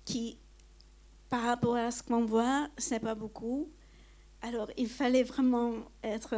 qui, 0.05 0.38
par 1.29 1.43
rapport 1.43 1.75
à 1.75 1.91
ce 1.91 2.01
qu'on 2.03 2.25
voit, 2.25 2.70
ce 2.77 2.93
n'est 2.93 3.00
pas 3.00 3.15
beaucoup. 3.15 3.70
Alors, 4.41 4.70
il 4.77 4.88
fallait 4.89 5.24
vraiment 5.24 5.74
être, 6.03 6.36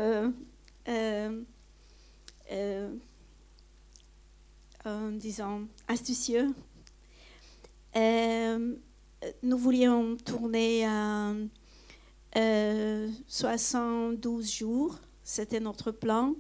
euh, 0.88 1.42
disons, 5.14 5.68
astucieux. 5.88 6.54
nous 7.96 9.58
voulions 9.58 10.18
tourner 10.18 10.86
72 13.28 14.46
euh, 14.46 14.48
jours, 14.48 15.00
c'était 15.24 15.60
notre 15.60 15.92
plan, 15.92 16.36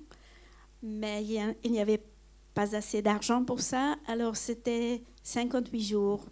mais 0.81 1.23
il 1.23 1.71
n'y 1.71 1.79
avait 1.79 2.03
pas 2.53 2.75
assez 2.75 3.01
d'argent 3.01 3.43
pour 3.43 3.61
ça, 3.61 3.95
alors 4.07 4.35
c'était 4.35 5.03
58 5.23 5.81
jours. 5.81 6.25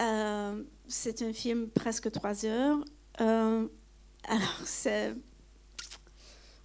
Euh, 0.00 0.62
c'est 0.88 1.22
un 1.22 1.32
film 1.32 1.68
presque 1.68 2.10
3 2.10 2.44
heures. 2.46 2.78
Euh, 3.20 3.66
alors, 4.24 4.60
c'est. 4.64 5.14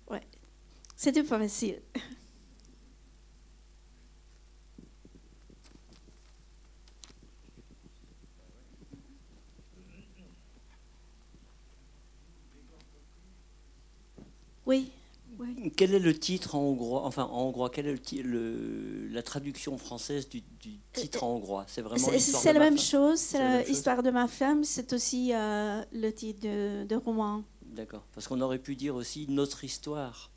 Ouais. 0.09 0.21
C'était 0.95 1.23
pas 1.23 1.39
facile. 1.39 1.81
Oui. 14.71 14.89
Quel 15.75 15.93
est 15.93 15.99
le 15.99 16.17
titre 16.17 16.55
en 16.55 16.59
hongrois 16.59 17.03
Enfin, 17.03 17.23
en 17.23 17.47
hongrois, 17.47 17.69
quelle 17.69 17.87
est 17.87 18.23
le, 18.23 19.07
la 19.09 19.21
traduction 19.21 19.77
française 19.77 20.29
du, 20.29 20.43
titre 20.93 21.23
en 21.23 21.35
hongrois? 21.35 21.65
C'est 21.67 21.81
vraiment 21.81 22.07
C'est 22.17 22.53
la 22.53 22.59
même 22.59 22.77
chose. 22.77 23.19
C'est 23.19 23.65
l'histoire 23.65 24.01
de 24.03 24.11
ma 24.11 24.27
femme. 24.27 24.63
C'est 24.63 24.93
aussi 24.93 25.33
euh, 25.33 25.83
le 25.91 26.11
titre 26.11 26.41
de, 26.41 26.95
roman. 26.95 27.43
D'accord. 27.65 28.03
Parce 28.13 28.27
qu'on 28.27 28.39
aurait 28.39 28.59
pu 28.59 28.75
dire 28.75 28.95
aussi 28.95 29.25
notre 29.29 29.63
histoire. 29.63 30.31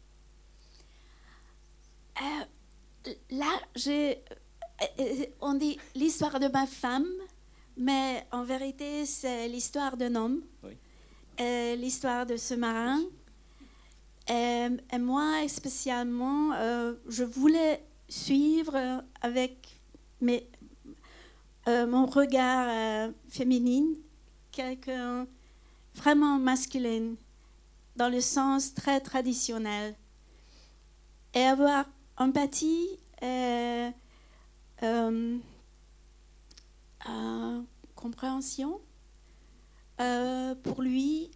Euh, 2.20 3.10
là, 3.30 3.52
j'ai, 3.76 4.18
euh, 5.00 5.26
on 5.40 5.54
dit 5.54 5.78
l'histoire 5.94 6.40
de 6.40 6.48
ma 6.48 6.66
femme, 6.66 7.06
mais 7.76 8.26
en 8.32 8.42
vérité, 8.42 9.06
c'est 9.06 9.48
l'histoire 9.48 9.96
d'un 9.96 10.14
homme. 10.16 10.40
Oui. 10.64 10.76
l'histoire 11.76 12.26
de 12.26 12.36
ce 12.36 12.54
marin. 12.54 13.00
Et, 14.28 14.98
moi, 14.98 15.46
spécialement, 15.48 16.52
euh, 16.54 16.94
je 17.08 17.24
voulais 17.24 17.84
suivre 18.08 19.02
avec 19.20 19.80
mes, 20.20 20.48
euh, 21.68 21.86
mon 21.86 22.06
regard 22.06 22.66
euh, 22.68 23.12
féminin 23.28 23.84
quelqu'un 24.50 25.26
vraiment 25.94 26.38
masculin, 26.38 27.14
dans 27.96 28.08
le 28.08 28.20
sens 28.20 28.72
très 28.72 29.00
traditionnel. 29.00 29.94
Et 31.34 31.42
avoir 31.42 31.84
empathie 32.16 32.98
et 33.20 33.90
compréhension 37.96 38.80
pour 40.62 40.82
lui 40.82 41.30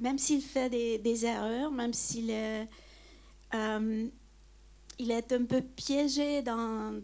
même 0.00 0.18
s'il 0.18 0.42
fait 0.42 0.70
des, 0.70 1.26
erreurs, 1.26 1.70
même 1.70 1.92
s'il 1.92 2.30
est, 2.30 2.66
euh, 3.54 4.08
un 4.98 5.44
peu 5.44 5.60
piégé 5.60 6.42
dans, 6.42 7.00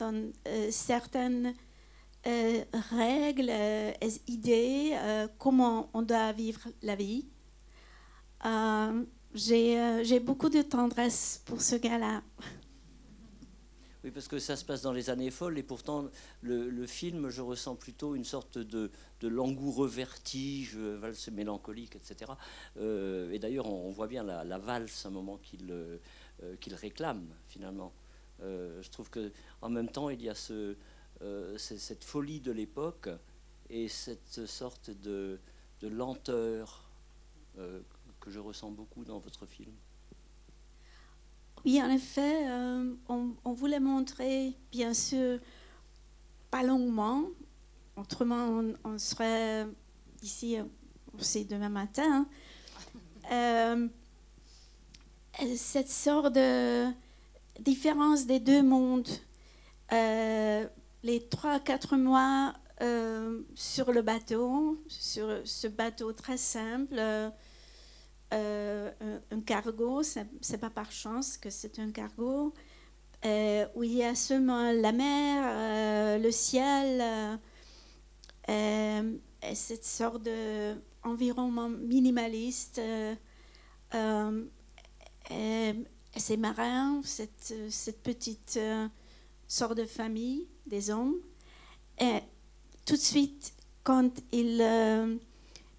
euh, 0.48 0.68
certaines 0.70 1.54
euh, 2.26 2.64
règles, 2.90 3.52
idées, 4.26 4.96
comment 5.38 5.90
on 5.94 6.02
doit 6.02 6.32
vivre 6.32 6.60
la 6.82 6.96
vie. 6.96 7.26
J'ai 9.34 10.20
beaucoup 10.20 10.48
de 10.48 10.62
tendresse 10.62 11.42
pour 11.44 11.60
ce 11.60 11.76
gars-là. 11.76 12.22
Oui, 14.06 14.12
parce 14.12 14.28
que 14.28 14.38
ça 14.38 14.54
se 14.54 14.64
passe 14.64 14.82
dans 14.82 14.92
les 14.92 15.10
années 15.10 15.32
folles 15.32 15.58
et 15.58 15.64
pourtant 15.64 16.08
le, 16.40 16.86
film, 16.86 17.28
je 17.28 17.42
ressens 17.42 17.74
plutôt 17.74 18.14
une 18.14 18.22
sorte 18.22 18.56
de, 18.56 18.88
langoureux 19.20 19.88
vertige, 19.88 20.76
valse 20.76 21.26
mélancolique, 21.30 21.96
etc. 21.96 22.30
Euh, 22.76 23.32
et 23.32 23.40
d'ailleurs, 23.40 23.66
on, 23.66 23.90
voit 23.90 24.06
bien 24.06 24.22
la, 24.22 24.58
valse 24.58 25.06
un 25.06 25.10
moment 25.10 25.38
qu'il 25.38 25.72
euh, 25.72 25.98
réclame 26.70 27.26
finalement. 27.48 27.92
Euh, 28.42 28.80
je 28.80 28.90
trouve 28.90 29.10
que 29.10 29.32
en 29.60 29.70
même 29.70 29.88
temps, 29.88 30.08
il 30.08 30.22
y 30.22 30.28
a 30.28 30.36
ce, 30.36 30.76
cette 31.56 32.04
folie 32.04 32.40
de 32.40 32.52
l'époque 32.52 33.08
et 33.70 33.88
cette 33.88 34.46
sorte 34.46 34.88
de 34.90 35.40
lenteur 35.82 36.88
que 37.56 38.30
je 38.30 38.38
ressens 38.38 38.70
beaucoup 38.70 39.04
dans 39.04 39.18
votre 39.18 39.46
film. 39.46 39.74
Oui, 41.66 41.82
en 41.82 41.90
effet, 41.90 42.48
euh, 42.48 42.94
on, 43.08 43.52
voulait 43.52 43.80
montrer, 43.80 44.54
bien 44.70 44.94
sûr, 44.94 45.40
pas 46.48 46.62
longuement. 46.62 47.24
Autrement, 47.96 48.62
on, 48.84 48.98
serait 48.98 49.66
ici 50.22 50.58
aussi 51.18 51.44
demain 51.44 51.68
matin. 51.68 52.28
Euh, 53.32 53.88
cette 55.56 55.90
sorte 55.90 56.34
de 56.34 56.86
différence 57.58 58.26
des 58.26 58.38
deux 58.38 58.62
mondes. 58.62 59.08
Euh, 59.92 60.68
les 61.02 61.26
trois, 61.26 61.58
quatre 61.58 61.96
mois 61.96 62.54
euh, 62.80 63.40
sur 63.56 63.90
le 63.90 64.02
bateau, 64.02 64.80
sur 64.86 65.40
ce 65.44 65.66
bateau 65.66 66.12
très 66.12 66.36
simple, 66.36 67.00
un, 68.36 69.40
cargo, 69.40 70.02
c'est 70.02 70.58
pas 70.58 70.70
par 70.70 70.92
chance 70.92 71.36
que 71.36 71.50
c'est 71.50 71.78
un 71.78 71.90
cargo, 71.90 72.52
où 73.74 73.82
il 73.82 73.92
y 73.92 74.04
a 74.04 74.14
seulement 74.14 74.72
la 74.72 74.92
mer, 74.92 76.18
le 76.20 76.30
ciel, 76.30 77.38
cette 79.54 79.84
sorte 79.84 80.22
d'environnement 81.04 81.68
minimaliste. 81.68 82.80
Euh, 85.30 85.72
ces 86.16 86.36
marins, 86.36 87.00
cette, 87.04 88.02
petite 88.02 88.56
euh, 88.56 88.88
sorte 89.46 89.76
de 89.76 89.84
famille 89.84 90.46
des 90.66 90.90
hommes. 90.90 91.16
Et 92.00 92.20
tout 92.84 92.94
de 92.94 93.00
suite, 93.00 93.52
quand 93.82 94.10
il 94.32 94.60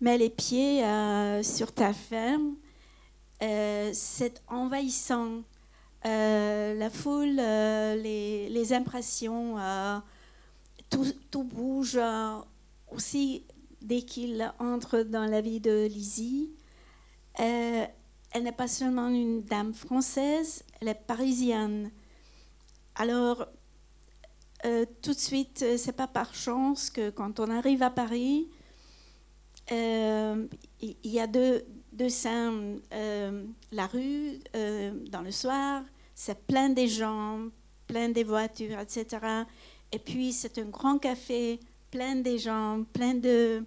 euh, 0.01 0.05
met 0.05 0.17
les 0.17 0.29
pieds 0.29 0.83
sur 1.43 1.71
ta 1.73 1.93
ferme, 1.93 2.55
c'est 3.39 4.41
envahissant. 4.47 5.43
la 6.03 6.89
foule, 6.89 7.35
les, 7.35 8.49
les, 8.49 8.73
impressions, 8.73 9.55
tout, 10.89 11.05
tout, 11.31 11.43
bouge 11.43 11.99
aussi 12.91 13.43
dès 13.81 14.01
qu'il 14.01 14.51
entre 14.59 14.99
dans 14.99 15.25
la 15.25 15.41
vie 15.41 15.59
de 15.59 15.87
Lizzie 15.87 16.49
elle 18.37 18.43
n'est 18.43 18.51
pas 18.51 18.67
seulement 18.67 19.07
une 19.07 19.41
dame 19.41 19.73
française, 19.73 20.63
elle 20.79 20.89
est 20.89 20.93
parisienne. 20.93 21.91
Alors, 22.95 23.47
euh, 24.65 24.85
tout 25.01 25.13
de 25.13 25.19
suite, 25.19 25.61
euh, 25.63 25.77
c'est 25.77 25.93
pas 25.93 26.07
par 26.07 26.33
chance 26.33 26.89
que 26.89 27.09
quand 27.09 27.39
on 27.39 27.49
arrive 27.49 27.83
à 27.83 27.89
Paris, 27.89 28.47
euh, 28.51 28.56
il 29.69 30.97
y 31.03 31.19
a 31.19 31.27
deux, 31.27 31.65
deux 31.93 32.09
scènes. 32.09 32.79
la 33.71 33.87
rue, 33.87 34.39
dans 35.11 35.21
le 35.21 35.31
soir, 35.31 35.83
c'est 36.15 36.45
plein 36.47 36.69
des 36.69 36.87
gens, 36.87 37.49
plein 37.87 38.09
des 38.09 38.23
voitures, 38.23 38.79
etc. 38.79 39.05
Et 39.91 39.99
puis, 39.99 40.33
c'est 40.33 40.57
un 40.57 40.65
grand 40.65 40.97
café, 40.97 41.59
plein 41.91 42.15
des 42.15 42.37
gens, 42.37 42.83
plein 42.93 43.13
de 43.13 43.63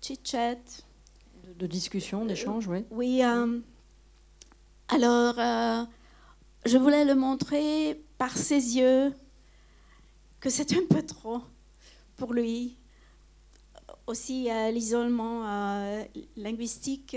chit-chat, 0.00 0.84
de 1.58 1.66
discussion, 1.66 2.24
d'échange, 2.24 2.66
oui. 2.66 2.84
Oui. 2.90 3.22
Euh, 3.22 3.60
alors, 4.88 5.38
euh, 5.38 5.84
je 6.64 6.76
voulais 6.76 7.04
le 7.04 7.14
montrer 7.14 8.02
par 8.18 8.36
ses 8.36 8.76
yeux 8.76 9.12
que 10.40 10.50
c'est 10.50 10.72
un 10.74 10.84
peu 10.88 11.02
trop 11.02 11.40
pour 12.16 12.32
lui. 12.32 12.76
Aussi 14.06 14.50
euh, 14.50 14.70
l'isolement 14.70 16.04
linguistique 16.36 17.16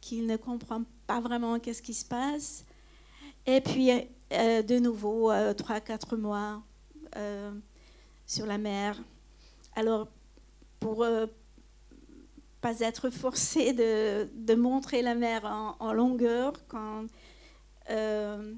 qu'il 0.00 0.26
ne 0.26 0.36
comprend 0.36 0.82
pas 1.06 1.20
vraiment 1.20 1.58
qu'est-ce 1.58 1.82
qui 1.82 1.94
se 1.94 2.04
passe. 2.04 2.64
Et 3.46 3.60
puis, 3.60 3.90
de 4.30 4.78
nouveau, 4.78 5.30
trois, 5.54 5.80
quatre 5.80 6.16
mois 6.16 6.62
sur 8.26 8.46
la 8.46 8.58
mer. 8.58 9.00
Alors, 9.74 10.08
pour 10.80 11.04
pas 12.60 12.80
être 12.80 13.10
forcé 13.10 13.72
de, 13.72 14.54
montrer 14.54 15.02
la 15.02 15.14
mer 15.14 15.44
en, 15.78 15.92
longueur 15.92 16.52
quand 16.66 17.06
euh, 17.90 18.52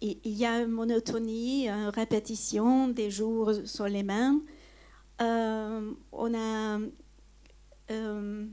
il 0.00 0.18
y 0.24 0.46
a 0.46 0.60
une 0.60 0.70
monotonie, 0.70 1.68
une 1.68 1.88
répétition 1.88 2.88
des 2.88 3.10
jours 3.10 3.52
sur 3.64 3.86
les 3.86 4.02
mains. 4.02 4.40
Euh, 5.22 5.92
on 6.10 6.34
a 6.34 6.78
euh, 7.90 8.46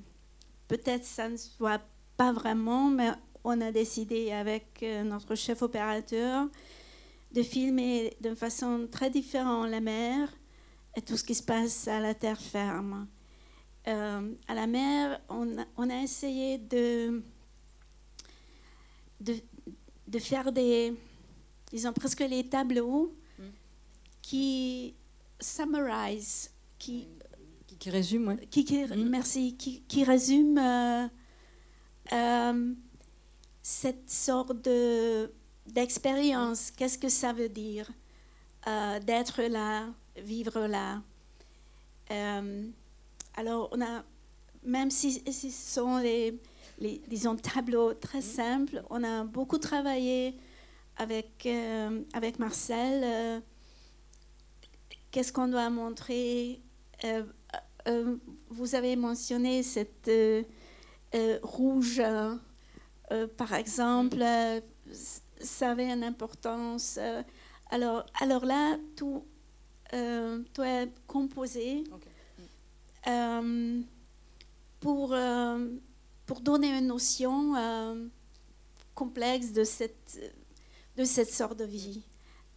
peut-être 0.67 1.03
ça 1.03 1.29
ne 1.29 1.37
soit 1.37 1.81
pas 2.15 2.31
vraiment, 2.31 2.89
mais 2.89 3.09
on 3.43 3.59
a 3.61 3.71
décidé 3.71 4.31
avec 4.31 4.85
notre 5.03 5.35
chef 5.35 5.61
opérateur 5.61 6.47
de 7.31 7.43
filmer 7.43 8.15
de 8.21 8.35
façon 8.35 8.87
très 8.91 9.09
différente 9.09 9.69
la 9.69 9.79
mer 9.79 10.29
et 10.95 11.01
tout 11.01 11.17
ce 11.17 11.23
qui 11.23 11.35
se 11.35 11.43
passe 11.43 11.87
à 11.87 11.99
la 11.99 12.13
terre 12.13 12.39
ferme. 12.39 13.07
Euh, 13.87 14.33
à 14.47 14.53
la 14.53 14.67
mer, 14.67 15.21
on 15.29 15.57
a, 15.57 15.65
on 15.77 15.89
a 15.89 16.01
essayé 16.03 16.57
de, 16.57 17.23
de, 19.21 19.35
de, 20.07 20.19
faire 20.19 20.51
des, 20.51 20.93
disons 21.71 21.93
presque 21.93 22.19
les 22.19 22.47
tableaux 22.47 23.15
mm. 23.39 23.43
qui 24.21 24.95
summarize, 25.39 26.51
qui, 26.79 27.07
qui, 27.67 27.77
qui 27.77 27.89
résument, 27.89 28.35
qui, 28.49 28.65
qui 28.65 28.83
mm. 28.83 29.09
merci, 29.09 29.55
qui, 29.57 29.81
qui 29.83 30.03
résume 30.03 30.57
euh, 30.57 31.07
euh, 32.13 32.73
cette 33.61 34.09
sorte 34.09 34.61
de 34.63 35.31
d'expérience? 35.67 36.71
Qu'est-ce 36.71 36.97
que 36.97 37.09
ça 37.09 37.31
veut 37.31 37.49
dire 37.49 37.91
d'être 39.05 39.43
là, 39.43 39.87
vivre 40.17 40.65
là? 40.65 41.03
Alors, 43.35 43.69
on 43.71 43.81
a, 43.81 44.03
même 44.63 44.91
si, 44.91 45.23
ce 45.31 45.49
sont 45.49 45.97
les, 45.97 46.39
disons, 47.07 47.35
tableaux 47.35 47.93
très 47.93 48.21
simples, 48.21 48.83
on 48.89 49.03
a 49.03 49.23
beaucoup 49.23 49.57
travaillé 49.57 50.35
avec, 50.97 51.45
euh, 51.45 52.01
avec 52.13 52.39
Marcel. 52.39 53.01
Euh, 53.03 53.39
qu'est-ce 55.11 55.31
qu'on 55.31 55.47
doit 55.47 55.69
montrer 55.69 56.59
euh, 56.59 56.68
Vous 58.49 58.75
avez 58.75 58.95
mentionné 58.95 59.63
cette 59.63 60.11
rouge, 61.41 62.01
par 63.37 63.53
exemple. 63.53 64.23
ça 65.39 65.71
avait 65.71 65.91
une 65.91 66.03
importance. 66.03 66.99
alors, 67.71 68.05
alors 68.19 68.45
là, 68.45 68.77
tout, 68.95 69.23
tout 69.91 70.63
est 70.63 70.89
composé. 71.07 71.83
Euh, 73.07 73.81
pour, 74.79 75.13
euh, 75.13 75.67
pour 76.25 76.41
donner 76.41 76.77
une 76.77 76.87
notion 76.87 77.55
euh, 77.55 78.07
complexe 78.93 79.51
de 79.51 79.63
cette, 79.63 80.19
de 80.97 81.03
cette 81.03 81.31
sorte 81.31 81.57
de 81.57 81.65
vie. 81.65 82.01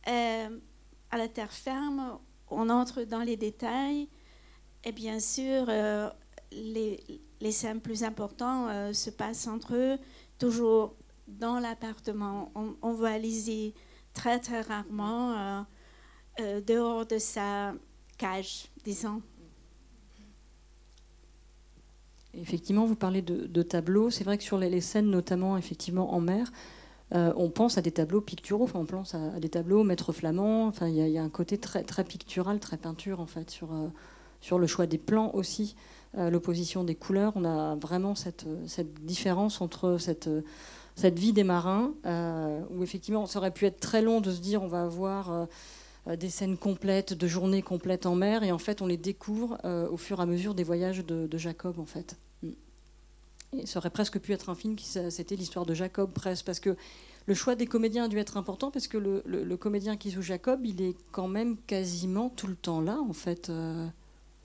à 0.04 1.18
la 1.18 1.28
terre 1.28 1.52
ferme, 1.52 2.18
on 2.48 2.70
entre 2.70 3.02
dans 3.02 3.20
les 3.22 3.36
détails 3.36 4.08
et 4.84 4.92
bien 4.92 5.20
sûr, 5.20 5.66
les, 6.52 7.00
les 7.40 7.52
scènes 7.52 7.80
plus 7.80 8.04
importantes 8.04 8.94
se 8.94 9.10
passent 9.10 9.46
entre 9.46 9.74
eux, 9.74 9.98
toujours 10.38 10.94
dans 11.28 11.58
l'appartement. 11.58 12.50
On, 12.54 12.74
on, 12.82 12.92
voit 12.92 13.18
Lizzie 13.18 13.74
très 14.12 14.38
très 14.38 14.60
rarement 14.60 15.64
dehors 16.38 17.06
de 17.06 17.18
sa 17.18 17.74
cage, 18.18 18.68
disons. 18.84 19.22
Effectivement, 22.34 22.86
vous 22.86 22.96
parlez 22.96 23.20
de, 23.20 23.62
tableaux. 23.62 24.10
C'est 24.10 24.24
vrai 24.24 24.38
que 24.38 24.44
sur 24.44 24.58
les, 24.58 24.80
scènes, 24.80 25.10
notamment 25.10 25.58
effectivement 25.58 26.14
en 26.14 26.20
mer, 26.20 26.50
euh, 27.14 27.32
on 27.36 27.50
pense 27.50 27.76
à 27.76 27.82
des 27.82 27.90
tableaux 27.90 28.22
picturaux. 28.22 28.64
Enfin, 28.64 28.78
on 28.78 28.86
pense 28.86 29.14
à, 29.14 29.38
des 29.38 29.50
tableaux 29.50 29.84
maître 29.84 30.12
flamand. 30.12 30.66
Enfin, 30.66 30.88
il 30.88 30.96
y, 30.96 31.18
a 31.18 31.22
un 31.22 31.28
côté 31.28 31.58
très, 31.58 31.82
très 31.82 32.04
pictural, 32.04 32.58
très 32.58 32.78
peinture 32.78 33.20
en 33.20 33.26
fait 33.26 33.50
sur 33.50 33.72
euh, 33.72 33.88
sur 34.42 34.58
le 34.58 34.66
choix 34.66 34.86
des 34.86 34.98
plans 34.98 35.30
aussi, 35.32 35.74
euh, 36.18 36.28
l'opposition 36.28 36.84
des 36.84 36.94
couleurs. 36.94 37.32
On 37.36 37.46
a 37.46 37.76
vraiment 37.76 38.14
cette, 38.14 38.46
différence 39.02 39.62
entre 39.62 39.96
cette 39.98 41.18
vie 41.18 41.32
des 41.32 41.44
marins, 41.44 41.92
où 42.70 42.82
effectivement, 42.82 43.24
ça 43.24 43.38
aurait 43.38 43.50
pu 43.50 43.64
être 43.64 43.80
très 43.80 44.02
long 44.02 44.20
de 44.20 44.30
se 44.30 44.40
dire 44.40 44.62
on 44.62 44.68
va 44.68 44.82
avoir 44.82 45.48
des 46.06 46.28
scènes 46.28 46.58
complètes, 46.58 47.14
de 47.14 47.26
journées 47.26 47.62
complètes 47.62 48.04
en 48.04 48.14
mer, 48.14 48.42
et 48.42 48.52
en 48.52 48.58
fait, 48.58 48.82
on 48.82 48.86
les 48.86 48.98
découvre 48.98 49.58
au 49.90 49.96
fur 49.96 50.18
et 50.18 50.22
à 50.22 50.26
mesure 50.26 50.54
des 50.54 50.64
voyages 50.64 51.06
de, 51.06 51.38
Jacob, 51.38 51.78
en 51.78 51.86
fait. 51.86 52.18
Et 53.54 53.66
ça 53.66 53.78
aurait 53.78 53.90
presque 53.90 54.18
pu 54.18 54.32
être 54.32 54.50
un 54.50 54.54
film 54.54 54.76
qui 54.76 54.86
c'était 54.86 55.36
l'histoire 55.36 55.66
de 55.66 55.74
Jacob 55.74 56.10
presque 56.12 56.46
parce 56.46 56.60
que 56.60 56.76
le 57.26 57.34
choix 57.34 57.54
des 57.54 57.66
comédiens 57.66 58.04
a 58.04 58.08
dû 58.08 58.18
être 58.18 58.36
important 58.36 58.70
parce 58.70 58.88
que 58.88 58.98
le, 58.98 59.56
comédien 59.56 59.96
qui 59.96 60.10
joue 60.10 60.22
Jacob, 60.22 60.64
il 60.64 60.82
est 60.82 60.96
quand 61.12 61.28
même 61.28 61.56
quasiment 61.66 62.30
tout 62.30 62.46
le 62.46 62.56
temps 62.56 62.80
là 62.80 62.98
en 62.98 63.12
fait. 63.12 63.50
Euh. 63.50 63.86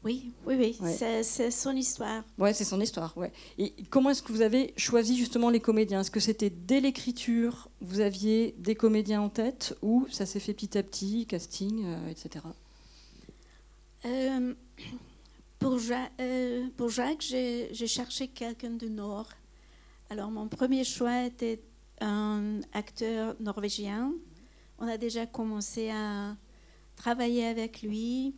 Oui, 0.08 0.32
oui, 0.46 0.56
oui, 0.82 0.94
c'est 1.24 1.52
son 1.52 1.76
histoire. 1.76 2.24
Ouais, 2.38 2.54
c'est 2.54 2.64
son 2.64 2.80
histoire. 2.80 3.12
Ouais. 3.18 3.32
Et 3.58 3.74
comment 3.90 4.10
est-ce 4.12 4.24
que 4.24 4.32
vous 4.32 4.40
avez 4.42 4.74
choisi 4.78 5.18
justement 5.18 5.50
les 5.50 5.60
comédiens? 5.60 6.00
Est-ce 6.00 6.12
que 6.12 6.22
c'était 6.22 6.50
dès 6.50 6.80
l'écriture, 6.80 7.68
vous 7.82 8.00
aviez 8.00 8.56
des 8.58 8.74
comédiens 8.76 9.20
en 9.22 9.28
tête 9.30 9.76
ou 9.82 10.08
ça 10.10 10.26
s'est 10.26 10.40
fait 10.40 10.54
petit 10.54 10.78
à 10.78 10.84
petit, 10.84 11.26
casting, 11.26 11.84
euh, 11.86 12.10
etc. 12.10 12.46
Euh, 14.06 14.54
pour, 15.60 15.78
Ja- 15.80 16.10
euh, 16.22 16.68
pour 16.78 16.90
Jacques, 16.90 17.22
j'ai 17.28 17.68
j'ai 17.74 17.88
cherché 17.88 18.30
quelqu'un 18.30 18.72
du 18.72 18.90
Nord. 18.90 19.28
Alors, 20.10 20.32
mon 20.32 20.48
premier 20.48 20.86
choix 20.86 21.26
était 21.26 21.60
un 22.00 22.62
acteur 22.72 23.36
norvégien. 23.42 24.14
On 24.80 24.88
a 24.88 24.98
déjà 24.98 25.26
commencé 25.26 25.90
à 25.90 26.38
travailler 26.96 27.46
avec 27.48 27.82
lui. 27.82 28.36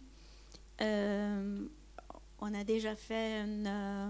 Euh, 0.82 1.65
on 2.39 2.54
a 2.54 2.63
déjà 2.63 2.96
fait 2.96 3.42
une. 3.44 3.68
euh, 3.68 4.10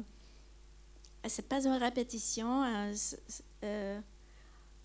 c'est 1.27 1.47
pas 1.47 1.63
une 1.65 1.73
répétition. 1.73 2.63
euh, 2.63 2.91
c'est- 2.93 3.21
c'est, 3.27 3.43
euh, 3.63 3.99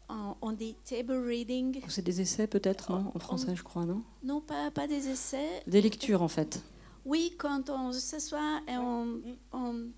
on, 0.09 0.35
on 0.43 0.53
dit 0.53 0.75
table 0.85 1.13
reading. 1.13 1.81
C'est 1.89 2.03
des 2.03 2.21
essais 2.21 2.47
peut-être, 2.47 2.91
non 2.93 3.11
En 3.15 3.19
français, 3.19 3.55
je 3.55 3.63
crois, 3.63 3.85
non? 3.85 4.03
Non, 4.23 4.41
pas, 4.41 4.71
pas 4.71 4.87
des 4.87 5.09
essais. 5.09 5.63
Des 5.67 5.81
lectures, 5.81 6.23
en 6.23 6.29
fait. 6.29 6.63
Oui, 7.05 7.35
quand 7.39 7.69
on 7.71 7.93
s'assoit 7.93 8.61
et 8.67 8.77
on, 8.79 9.21
on, 9.53 9.91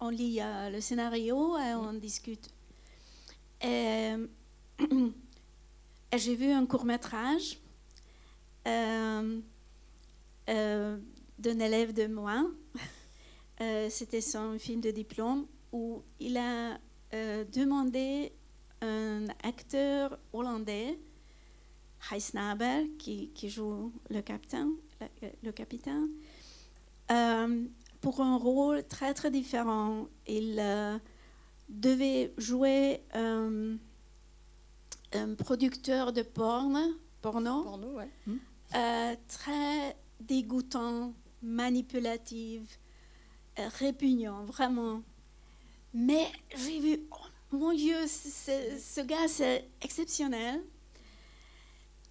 on 0.00 0.08
lit 0.08 0.38
euh, 0.40 0.70
le 0.70 0.80
scénario 0.80 1.56
et 1.58 1.74
on 1.74 1.92
discute. 1.94 2.48
Et, 3.62 4.14
et 6.12 6.18
j'ai 6.18 6.34
vu 6.36 6.50
un 6.52 6.66
court 6.66 6.84
métrage 6.84 7.58
euh, 8.66 9.40
euh, 10.50 10.98
d'un 11.38 11.58
élève 11.60 11.92
de 11.92 12.06
moi. 12.06 12.46
Euh, 13.62 13.88
C'était 13.90 14.22
son 14.22 14.58
film 14.58 14.80
de 14.80 14.90
diplôme 14.90 15.46
où 15.70 16.02
il 16.18 16.38
a 16.38 16.78
euh, 17.12 17.44
demandé 17.44 18.32
un 18.80 19.26
acteur 19.44 20.18
hollandais, 20.32 20.98
Heisnaber, 22.10 22.86
qui, 22.98 23.28
qui 23.34 23.50
joue 23.50 23.92
le 24.08 24.22
capitaine, 24.22 24.70
le, 25.20 25.28
le 25.42 25.52
capitaine 25.52 26.08
pour 28.00 28.20
un 28.22 28.36
rôle 28.38 28.82
très 28.88 29.12
très 29.12 29.30
différent. 29.30 30.06
Il 30.26 30.58
devait 31.68 32.32
jouer 32.38 33.02
euh, 33.14 33.76
un 35.12 35.34
producteur 35.34 36.12
de 36.14 36.22
porn, 36.22 36.78
porno, 37.20 37.62
Porno, 37.62 37.88
ouais. 37.98 38.08
euh, 38.74 39.14
très 39.28 39.96
dégoûtant, 40.20 41.14
manipulatif, 41.42 42.78
euh, 43.58 43.68
répugnant, 43.78 44.44
vraiment. 44.44 45.02
Mais 45.92 46.26
j'ai 46.56 46.80
vu, 46.80 47.00
oh, 47.10 47.56
mon 47.56 47.72
Dieu, 47.72 48.06
ce, 48.06 49.00
gars, 49.00 49.28
c'est 49.28 49.68
exceptionnel. 49.82 50.62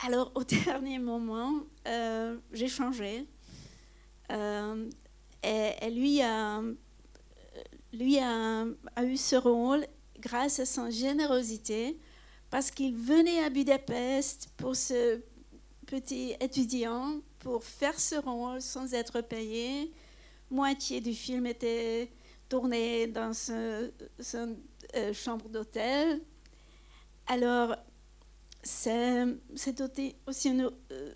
Alors, 0.06 0.32
au 0.36 0.44
dernier 0.66 1.00
moment, 1.00 1.62
euh, 1.88 2.38
j'ai 2.52 2.68
changé. 2.68 3.26
Euh, 4.32 4.90
et, 5.44 5.90
lui, 5.90 6.22
a, 6.22 6.62
lui 7.94 8.20
a, 8.20 8.66
a 8.96 9.06
eu 9.06 9.18
ce 9.18 9.36
rôle 9.36 9.86
grâce 10.20 10.60
à 10.60 10.66
son 10.66 10.90
générosité, 10.90 11.98
parce 12.50 12.72
qu'il 12.72 12.96
venait 12.96 13.44
à 13.44 13.50
Budapest 13.50 14.50
pour 14.58 14.76
ce 14.76 15.22
petit 15.86 16.36
étudiant 16.42 17.22
pour 17.40 17.64
faire 17.64 18.00
ce 18.00 18.16
rôle 18.16 18.62
sans 18.62 18.94
être 18.94 19.22
payé. 19.22 19.92
Moitié 20.52 21.00
du 21.02 21.14
film 21.14 21.46
était 21.46 22.12
tourné 22.48 23.08
dans 23.08 23.34
ce, 23.34 23.92
euh, 24.96 25.14
chambre 25.14 25.48
d'hôtel. 25.50 26.22
Alors, 27.28 27.76
c'est 28.64 29.26
aussi 30.28 30.50
une, 30.50 30.70
euh, 30.92 31.14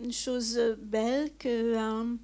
une 0.00 0.12
chose 0.12 0.58
belle 0.78 1.34
que 1.38 1.48
euh, 1.48 2.16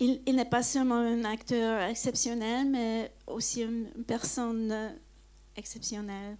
il, 0.00 0.22
il 0.26 0.36
n'est 0.36 0.44
pas 0.48 0.62
seulement 0.62 0.96
un 0.96 1.24
acteur 1.24 1.82
exceptionnel, 1.82 2.68
mais 2.70 3.12
aussi 3.26 3.62
une 3.62 4.04
personne 4.06 4.94
exceptionnelle. 5.56 6.36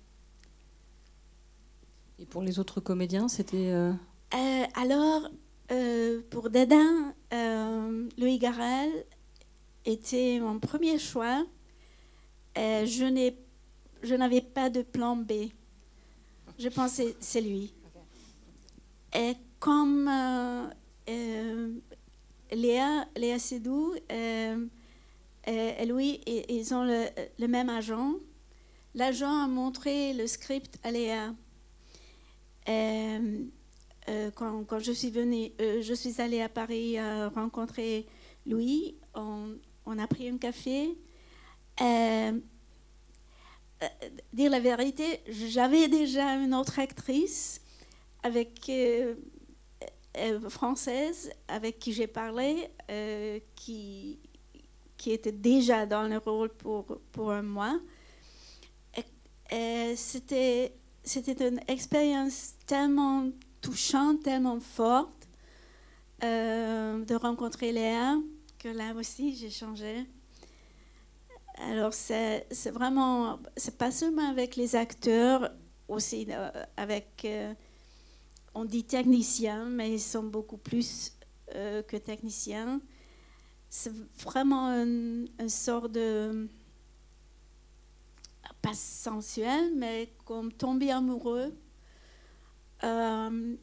Et 2.18 2.24
pour 2.24 2.42
les 2.42 2.58
autres 2.58 2.80
comédiens, 2.80 3.28
c'était. 3.28 3.70
euh, 3.70 3.92
Euh, 4.34 4.64
alors, 4.74 5.28
euh, 5.70 6.20
pour 6.30 6.50
Dédain, 6.50 7.14
euh, 7.32 8.08
Louis 8.18 8.38
Garrel 8.38 8.90
était 9.84 10.38
mon 10.40 10.58
premier 10.58 10.98
choix. 10.98 11.44
Et 12.56 12.86
je 12.86 13.04
n'ai- 13.04 13.38
je 14.02 14.14
n'avais 14.14 14.40
pas 14.40 14.70
de 14.70 14.82
plan 14.82 15.16
B. 15.16 15.50
Je 16.58 16.68
pensais 16.68 17.14
c'est 17.20 17.40
lui. 17.40 17.72
Et 19.14 19.34
comme 19.58 20.08
euh, 20.08 20.66
euh, 21.08 21.72
Léa, 22.52 23.06
Léa 23.16 23.38
Seydoux 23.38 23.94
et, 24.08 24.54
Louis, 25.86 26.20
ils 26.26 26.74
ont 26.74 26.82
le, 26.84 27.06
le 27.38 27.46
même 27.48 27.68
agent, 27.68 28.14
l'agent 28.94 29.44
a 29.44 29.46
montré 29.46 30.12
le 30.12 30.26
script 30.26 30.78
à 30.82 30.90
Léa. 30.90 31.34
Et, 32.66 33.18
euh, 34.08 34.30
quand, 34.30 34.78
je 34.78 34.92
suis 34.92 35.10
venue, 35.10 35.50
euh, 35.60 35.82
je 35.82 35.92
suis 35.92 36.20
allée 36.20 36.40
à 36.40 36.48
Paris 36.48 36.98
euh, 36.98 37.28
rencontrer 37.28 38.06
Louis. 38.46 38.96
On, 39.14 39.98
a 39.98 40.06
pris 40.06 40.28
un 40.28 40.38
café. 40.38 40.96
Dire 44.32 44.50
la 44.50 44.60
vérité, 44.60 45.20
j'avais 45.28 45.88
déjà 45.88 46.34
une 46.34 46.54
autre 46.54 46.78
actrice 46.78 47.60
avec 48.22 48.70
française 50.48 51.30
avec 51.48 51.78
qui 51.78 51.92
j'ai 51.92 52.06
parlé, 52.06 52.68
qui 53.54 54.18
était 55.06 55.32
déjà 55.32 55.86
dans 55.86 56.08
le 56.08 56.18
rôle 56.18 56.50
pour 56.54 57.30
un 57.32 57.42
mois. 57.42 57.78
C'était 59.94 60.72
une 61.04 61.60
expérience 61.68 62.54
tellement 62.66 63.30
touchante, 63.66 64.22
tellement 64.22 64.60
forte 64.60 65.28
euh, 66.22 67.04
de 67.04 67.14
rencontrer 67.16 67.72
Léa 67.72 68.16
que 68.58 68.68
là 68.68 68.94
aussi 68.94 69.34
j'ai 69.34 69.50
changé. 69.50 70.06
Alors 71.58 71.92
c'est 71.92 72.46
vraiment, 72.70 73.40
c'est 73.56 73.76
pas 73.76 73.90
seulement 73.90 74.28
avec 74.30 74.56
les 74.56 74.76
acteurs, 74.76 75.50
aussi 75.88 76.26
euh, 76.30 76.50
avec, 76.76 77.22
euh, 77.24 77.54
on 78.54 78.64
dit 78.64 78.84
techniciens, 78.84 79.64
mais 79.64 79.92
ils 79.92 80.00
sont 80.00 80.22
beaucoup 80.24 80.58
plus 80.58 81.12
que 81.48 81.96
techniciens. 81.96 82.80
C'est 83.70 83.92
vraiment 84.18 84.68
une, 84.68 85.28
une 85.38 85.48
sorte 85.48 85.92
de, 85.92 86.48
pas 88.60 88.74
sensuel, 88.74 89.72
mais 89.76 90.12
comme 90.24 90.52
tomber 90.52 90.90
amoureux. 90.90 91.52
Euh, 92.84 93.56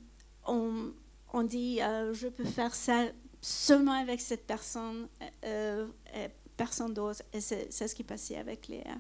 on, 0.48 0.92
on 1.34 1.44
dit, 1.44 1.82
euh, 1.82 2.14
je 2.14 2.28
peux 2.28 2.46
faire 2.46 2.74
ça 2.76 3.06
seulement 3.42 3.94
avec 3.94 4.22
cette 4.22 4.46
personne, 4.48 5.08
euh, 5.46 5.88
et 6.16 6.28
personne 6.58 6.94
d'autre. 6.94 7.22
Et 7.34 7.42
c'est 7.42 7.70
ce 7.72 7.94
qui 7.96 8.04
passait 8.04 8.38
avec 8.38 8.68
Léa. 8.68 8.96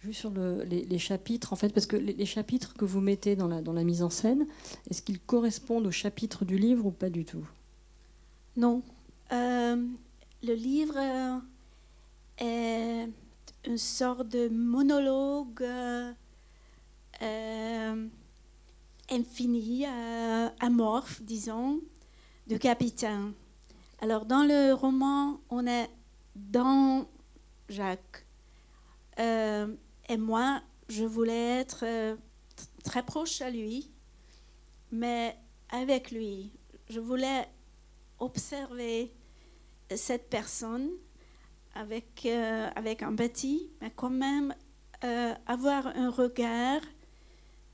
Juste 0.00 0.20
sur 0.20 0.30
le- 0.30 0.62
les, 0.64 0.84
les 0.84 0.98
chapitres, 0.98 1.54
en 1.54 1.56
fait, 1.56 1.72
parce 1.72 1.86
que 1.86 1.96
les, 1.96 2.12
les 2.12 2.26
chapitres 2.26 2.74
que 2.74 2.84
vous 2.84 3.00
mettez 3.00 3.36
dans 3.36 3.48
la, 3.48 3.62
dans 3.62 3.72
la 3.72 3.84
mise 3.84 4.02
en 4.02 4.10
scène, 4.10 4.46
est-ce 4.90 5.00
qu'ils 5.00 5.18
correspondent 5.20 5.86
aux 5.86 5.90
chapitres 5.90 6.44
du 6.44 6.58
livre 6.58 6.84
ou 6.84 6.90
pas 6.90 7.08
du 7.08 7.24
tout? 7.24 7.46
Non. 8.56 8.82
Euh, 9.32 9.76
le 10.42 10.52
livre 10.54 10.98
est 12.36 13.08
une 13.66 13.78
sorte 13.78 14.28
de 14.28 14.48
monologue 14.48 15.62
euh, 15.62 16.12
euh, 17.22 18.08
infini, 19.10 19.86
euh, 19.86 20.48
amorphe, 20.60 21.22
disons, 21.22 21.80
du 22.46 22.58
capitaine. 22.58 23.32
Alors, 24.00 24.26
dans 24.26 24.44
le 24.44 24.74
roman, 24.74 25.40
on 25.48 25.66
est 25.66 25.88
dans 26.34 27.06
Jacques. 27.68 28.26
Et 29.16 30.16
moi, 30.18 30.60
je 30.88 31.04
voulais 31.04 31.60
être 31.60 31.84
très 32.82 33.02
proche 33.02 33.40
à 33.40 33.48
lui, 33.48 33.90
mais 34.90 35.36
avec 35.70 36.10
lui. 36.10 36.52
Je 36.90 37.00
voulais 37.00 37.48
observer 38.18 39.14
cette 39.94 40.28
personne 40.28 40.90
avec, 41.74 42.26
euh, 42.26 42.68
avec 42.74 43.02
empathie, 43.02 43.68
mais 43.80 43.92
quand 43.94 44.10
même 44.10 44.54
euh, 45.04 45.34
avoir 45.46 45.88
un 45.88 46.10
regard 46.10 46.80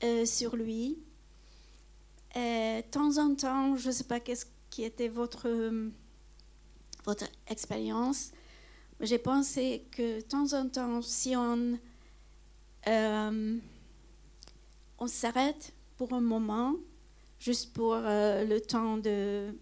euh, 0.03 0.25
sur 0.25 0.55
lui. 0.55 0.99
Et 2.35 2.81
de 2.81 2.91
temps 2.91 3.17
en 3.17 3.35
temps, 3.35 3.75
je 3.75 3.87
ne 3.87 3.93
sais 3.93 4.03
pas 4.03 4.19
qu'est-ce 4.19 4.45
qui 4.69 4.83
était 4.83 5.07
votre, 5.07 5.49
votre 7.05 7.25
expérience, 7.47 8.31
j'ai 8.99 9.17
pensé 9.17 9.85
que 9.91 10.17
de 10.17 10.21
temps 10.21 10.53
en 10.53 10.67
temps, 10.69 11.01
si 11.01 11.35
on, 11.35 11.77
euh, 12.87 13.57
on 14.99 15.07
s'arrête 15.07 15.73
pour 15.97 16.13
un 16.13 16.21
moment, 16.21 16.75
juste 17.39 17.73
pour 17.73 17.95
le 17.95 18.59
temps 18.59 18.97
de, 18.97 19.53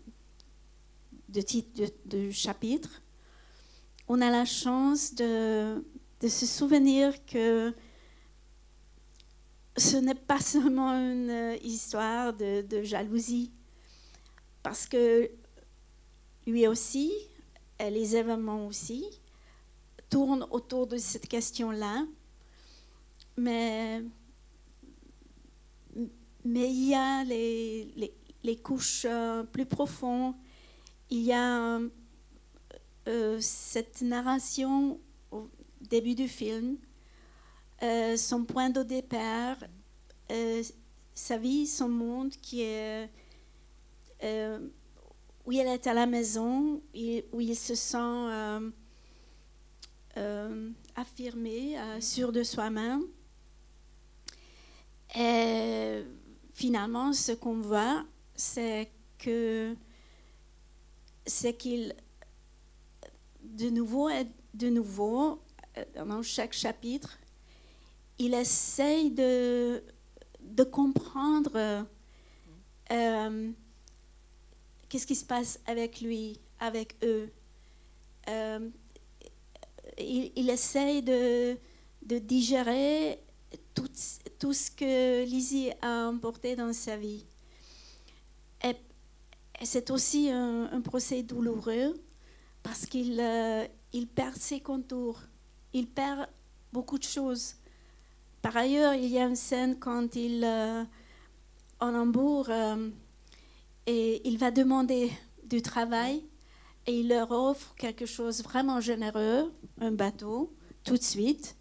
de 1.30 1.42
titre 1.42 1.92
de, 2.06 2.32
chapitre, 2.32 3.02
on 4.10 4.22
a 4.22 4.32
la 4.32 4.44
chance 4.44 5.14
de, 5.14 5.84
se 6.20 6.46
souvenir 6.48 7.14
que 7.28 7.74
ce 9.78 9.98
n'est 9.98 10.16
pas 10.16 10.42
seulement 10.42 10.94
une 10.94 11.56
histoire 11.64 12.34
de, 12.34 12.82
jalousie, 12.82 13.52
parce 14.64 14.88
que 14.88 15.30
lui 16.48 16.68
aussi, 16.68 17.14
et 17.80 17.92
les 17.92 18.16
événements 18.16 18.66
aussi, 18.66 19.06
tournent 20.10 20.48
autour 20.50 20.88
de 20.88 20.98
cette 20.98 21.28
question-là. 21.28 22.04
Mais, 23.38 24.02
mais 26.44 26.70
il 26.72 26.90
y 26.90 26.96
a 26.96 27.24
les, 27.24 28.12
les, 28.44 28.58
couches 28.58 29.06
euh, 29.08 29.44
plus 29.44 29.68
profondes. 29.68 30.34
Il 31.12 31.22
y 31.22 31.32
a 31.32 31.80
cette 33.40 34.02
narration 34.02 35.00
au 35.32 35.50
début 35.82 36.16
du 36.16 36.28
film, 36.28 36.78
euh, 37.82 38.18
son 38.18 38.44
point 38.44 38.70
de 38.70 38.84
départ, 38.84 39.58
euh, 40.32 40.64
sa 41.16 41.38
vie, 41.38 41.66
son 41.66 41.90
monde 41.90 42.32
qui 42.42 42.62
est 42.62 43.10
euh, 44.24 44.60
où 45.46 45.52
il 45.52 45.60
est 45.62 45.88
à 45.88 45.94
la 45.96 46.06
maison, 46.06 46.82
où 47.32 47.42
il 47.42 47.56
se 47.56 47.74
sent 47.74 47.98
euh, 47.98 48.70
euh, 50.18 50.72
affirmé, 50.96 51.80
euh, 51.80 52.00
sûr 52.02 52.32
de 52.32 52.44
soi-même. 52.44 53.04
Et 55.18 56.04
finalement, 56.54 57.14
ce 57.14 57.32
qu'on 57.32 57.62
voit, 57.62 58.06
c'est 58.36 58.92
que 59.18 59.76
c'est 61.26 61.56
qu'il, 61.56 61.96
de 63.44 63.70
nouveau 63.70 64.10
et 64.10 64.28
de 64.54 64.70
nouveau, 64.70 65.42
euh, 65.78 66.06
dans 66.06 66.22
chaque 66.22 66.54
chapitre, 66.54 67.20
il 68.18 68.34
essaye 68.34 69.12
de, 69.12 69.84
de 70.42 70.64
comprendre 70.64 71.86
euh, 72.92 73.52
qu'est-ce 74.88 75.08
qui 75.08 75.16
se 75.16 75.26
passe 75.26 75.60
avec 75.66 76.02
lui, 76.02 76.40
avec 76.60 76.96
eux. 77.04 77.30
Euh, 78.30 78.70
il, 79.98 80.50
essaye 80.50 81.02
de, 81.02 81.58
de 82.04 82.20
digérer 82.20 83.20
tout, 83.74 83.90
tout, 84.38 84.54
ce 84.54 84.72
que 84.72 85.24
Lizzie 85.26 85.72
a 85.82 86.08
emporté 86.08 86.56
dans 86.56 86.74
sa 86.74 86.98
vie. 86.98 87.26
Et, 88.64 88.76
c'est 89.64 89.90
aussi 89.92 90.30
un, 90.30 90.82
procès 90.82 91.22
douloureux 91.24 91.94
parce 92.70 92.86
qu'il 92.86 93.20
euh, 93.20 93.66
perd 94.14 94.36
ses 94.36 94.60
contours, 94.60 95.20
il 95.74 95.88
perd 95.88 96.28
beaucoup 96.72 97.00
de 97.00 97.04
choses. 97.04 97.56
Par 98.44 98.56
ailleurs, 98.56 98.94
il 98.94 99.08
y 99.08 99.18
a 99.18 99.26
une 99.26 99.36
scène 99.36 99.80
quand 99.80 100.16
il, 100.16 100.44
euh, 100.44 100.84
en 101.80 101.96
Hambourg, 101.96 102.46
euh, 102.50 102.92
et 103.88 104.22
il 104.24 104.38
va 104.38 104.52
demander 104.52 105.12
du 105.44 105.64
travail 105.64 106.24
et 106.86 107.00
il 107.00 107.08
leur 107.08 107.32
offre 107.32 107.74
quelque 107.74 108.06
chose 108.06 108.44
vraiment 108.44 108.80
généreux, 108.80 109.52
un 109.82 109.92
bateau, 109.92 110.54
tout 110.84 110.96
de 110.96 111.02
suite. 111.02 111.56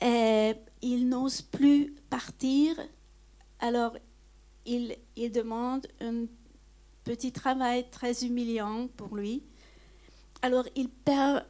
Et 0.00 0.54
il 0.80 1.10
n'ose 1.10 1.42
plus 1.42 1.94
partir, 2.08 2.74
alors 3.58 3.98
il, 4.64 4.96
demande 5.30 5.86
un 6.00 6.24
petit 7.04 7.32
travail 7.32 7.84
très 7.90 8.24
humiliant 8.24 8.88
pour 8.96 9.14
lui. 9.14 9.42
Alors 10.42 10.66
il 10.74 10.88
perd 10.88 11.44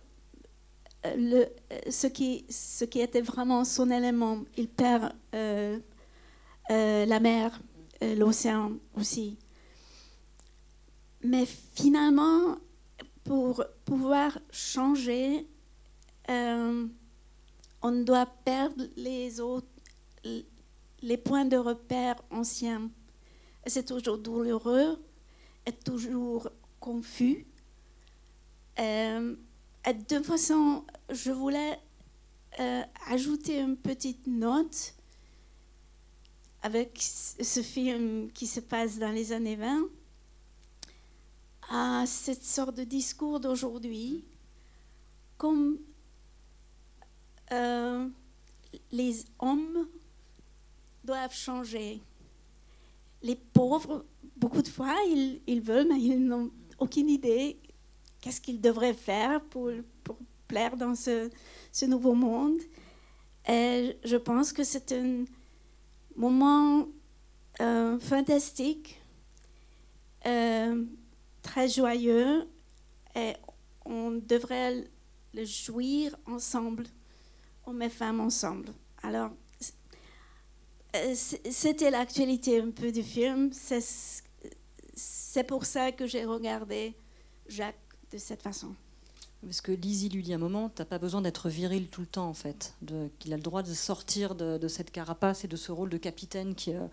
ce, 1.05 2.07
qui, 2.07 2.44
ce 2.48 2.85
qui 2.85 3.00
était 3.00 3.20
vraiment 3.22 3.64
son 3.64 3.90
élément. 3.90 4.44
Il 4.57 4.68
perd 4.68 5.12
euh, 5.35 5.79
euh, 6.70 7.07
la 7.07 7.20
mer, 7.20 7.61
euh, 8.03 8.14
l'océan 8.14 8.72
aussi. 8.96 9.38
Mais 11.22 11.46
finalement, 11.46 12.57
pour 13.24 13.64
pouvoir 13.85 14.38
changer, 14.50 15.46
euh, 16.29 16.87
on 17.83 17.92
doit 18.03 18.26
perdre 18.44 18.85
les 18.96 19.40
autres, 19.40 19.66
les 21.03 21.16
points 21.16 21.44
de 21.44 21.57
repère 21.57 22.16
anciens. 22.31 22.90
C'est 23.66 23.87
toujours 23.87 24.18
douloureux, 24.18 24.98
et 25.66 25.72
toujours 25.72 26.48
confus. 26.79 27.46
Euh, 28.78 29.37
de 30.09 30.20
façon, 30.20 30.85
je 31.11 31.30
voulais 31.30 31.78
euh, 32.59 32.83
ajouter 33.09 33.61
une 33.61 33.76
petite 33.76 34.26
note 34.26 34.94
avec 36.62 36.98
ce 37.00 37.62
film 37.62 38.30
qui 38.33 38.46
se 38.46 38.61
passe 38.61 38.98
dans 38.98 39.11
les 39.11 39.33
années 39.33 39.56
20 39.56 39.88
à 41.70 42.04
cette 42.06 42.44
sorte 42.44 42.76
de 42.76 42.85
discours 42.85 43.40
d'aujourd'hui, 43.40 44.24
comme 45.38 45.78
euh, 47.52 48.09
les 48.90 49.24
hommes 49.38 49.88
doivent 51.04 51.35
changer. 51.35 52.02
Les 53.22 53.37
pauvres, 53.37 54.04
beaucoup 54.37 54.62
de 54.62 54.68
fois, 54.68 54.96
ils 55.06 55.61
veulent, 55.61 55.88
mais 55.88 56.00
ils 56.00 56.18
n'ont 56.18 56.50
aucune 56.78 57.09
idée 57.09 57.59
qu'est-ce 58.20 58.40
qu'ils 58.40 58.61
devraient 58.61 58.94
faire 58.94 59.40
pour, 59.44 59.70
plaire 60.48 60.76
dans 60.76 60.94
ce, 60.94 61.30
ce, 61.70 61.87
nouveau 61.87 62.14
monde. 62.14 62.59
Et 63.48 63.96
je 64.04 64.16
pense 64.16 64.52
que 64.52 64.64
c'est 64.64 64.92
un 64.92 65.24
moment 66.16 66.88
euh, 67.61 67.98
fantastique. 68.00 69.00
Euh, 70.26 70.85
très 71.42 71.68
joyeux 71.68 72.46
et 73.16 73.33
on 73.87 74.11
devrait 74.11 74.85
le 75.33 75.44
jouir 75.44 76.14
ensemble, 76.26 76.85
hommes 77.66 77.83
et 77.83 77.88
femmes 77.88 78.20
ensemble. 78.20 78.68
Alors, 79.02 79.30
euh, 80.94 81.14
c'était 81.14 81.90
l'actualité 81.90 82.61
un 82.61 82.70
peu 82.70 82.92
du 82.92 83.02
film. 83.02 83.50
C'est 84.94 85.44
pour 85.44 85.64
ça 85.64 85.92
que 85.92 86.06
j'ai 86.06 86.24
regardé 86.24 86.94
Jacques 87.48 87.79
de 88.12 88.18
cette 88.18 88.42
façon. 88.42 88.74
Parce 89.42 89.62
que 89.62 89.72
Lizzie 89.72 90.10
lui 90.10 90.22
dit 90.22 90.32
à 90.32 90.36
un 90.36 90.38
moment, 90.38 90.68
tu 90.68 90.82
n'as 90.82 90.86
pas 90.86 90.98
besoin 90.98 91.22
d'être 91.22 91.48
viril 91.48 91.88
tout 91.88 92.02
le 92.02 92.06
temps, 92.06 92.28
en 92.28 92.34
fait. 92.34 92.74
Qu'il 93.18 93.32
a 93.32 93.36
le 93.36 93.42
droit 93.42 93.62
de 93.62 93.72
sortir 93.72 94.34
de, 94.34 94.58
de, 94.58 94.68
cette 94.68 94.90
carapace 94.90 95.44
et 95.44 95.48
de 95.48 95.56
ce 95.56 95.72
rôle 95.72 95.88
de 95.88 95.96
capitaine 95.96 96.54
qui, 96.54 96.74
euh, 96.74 96.86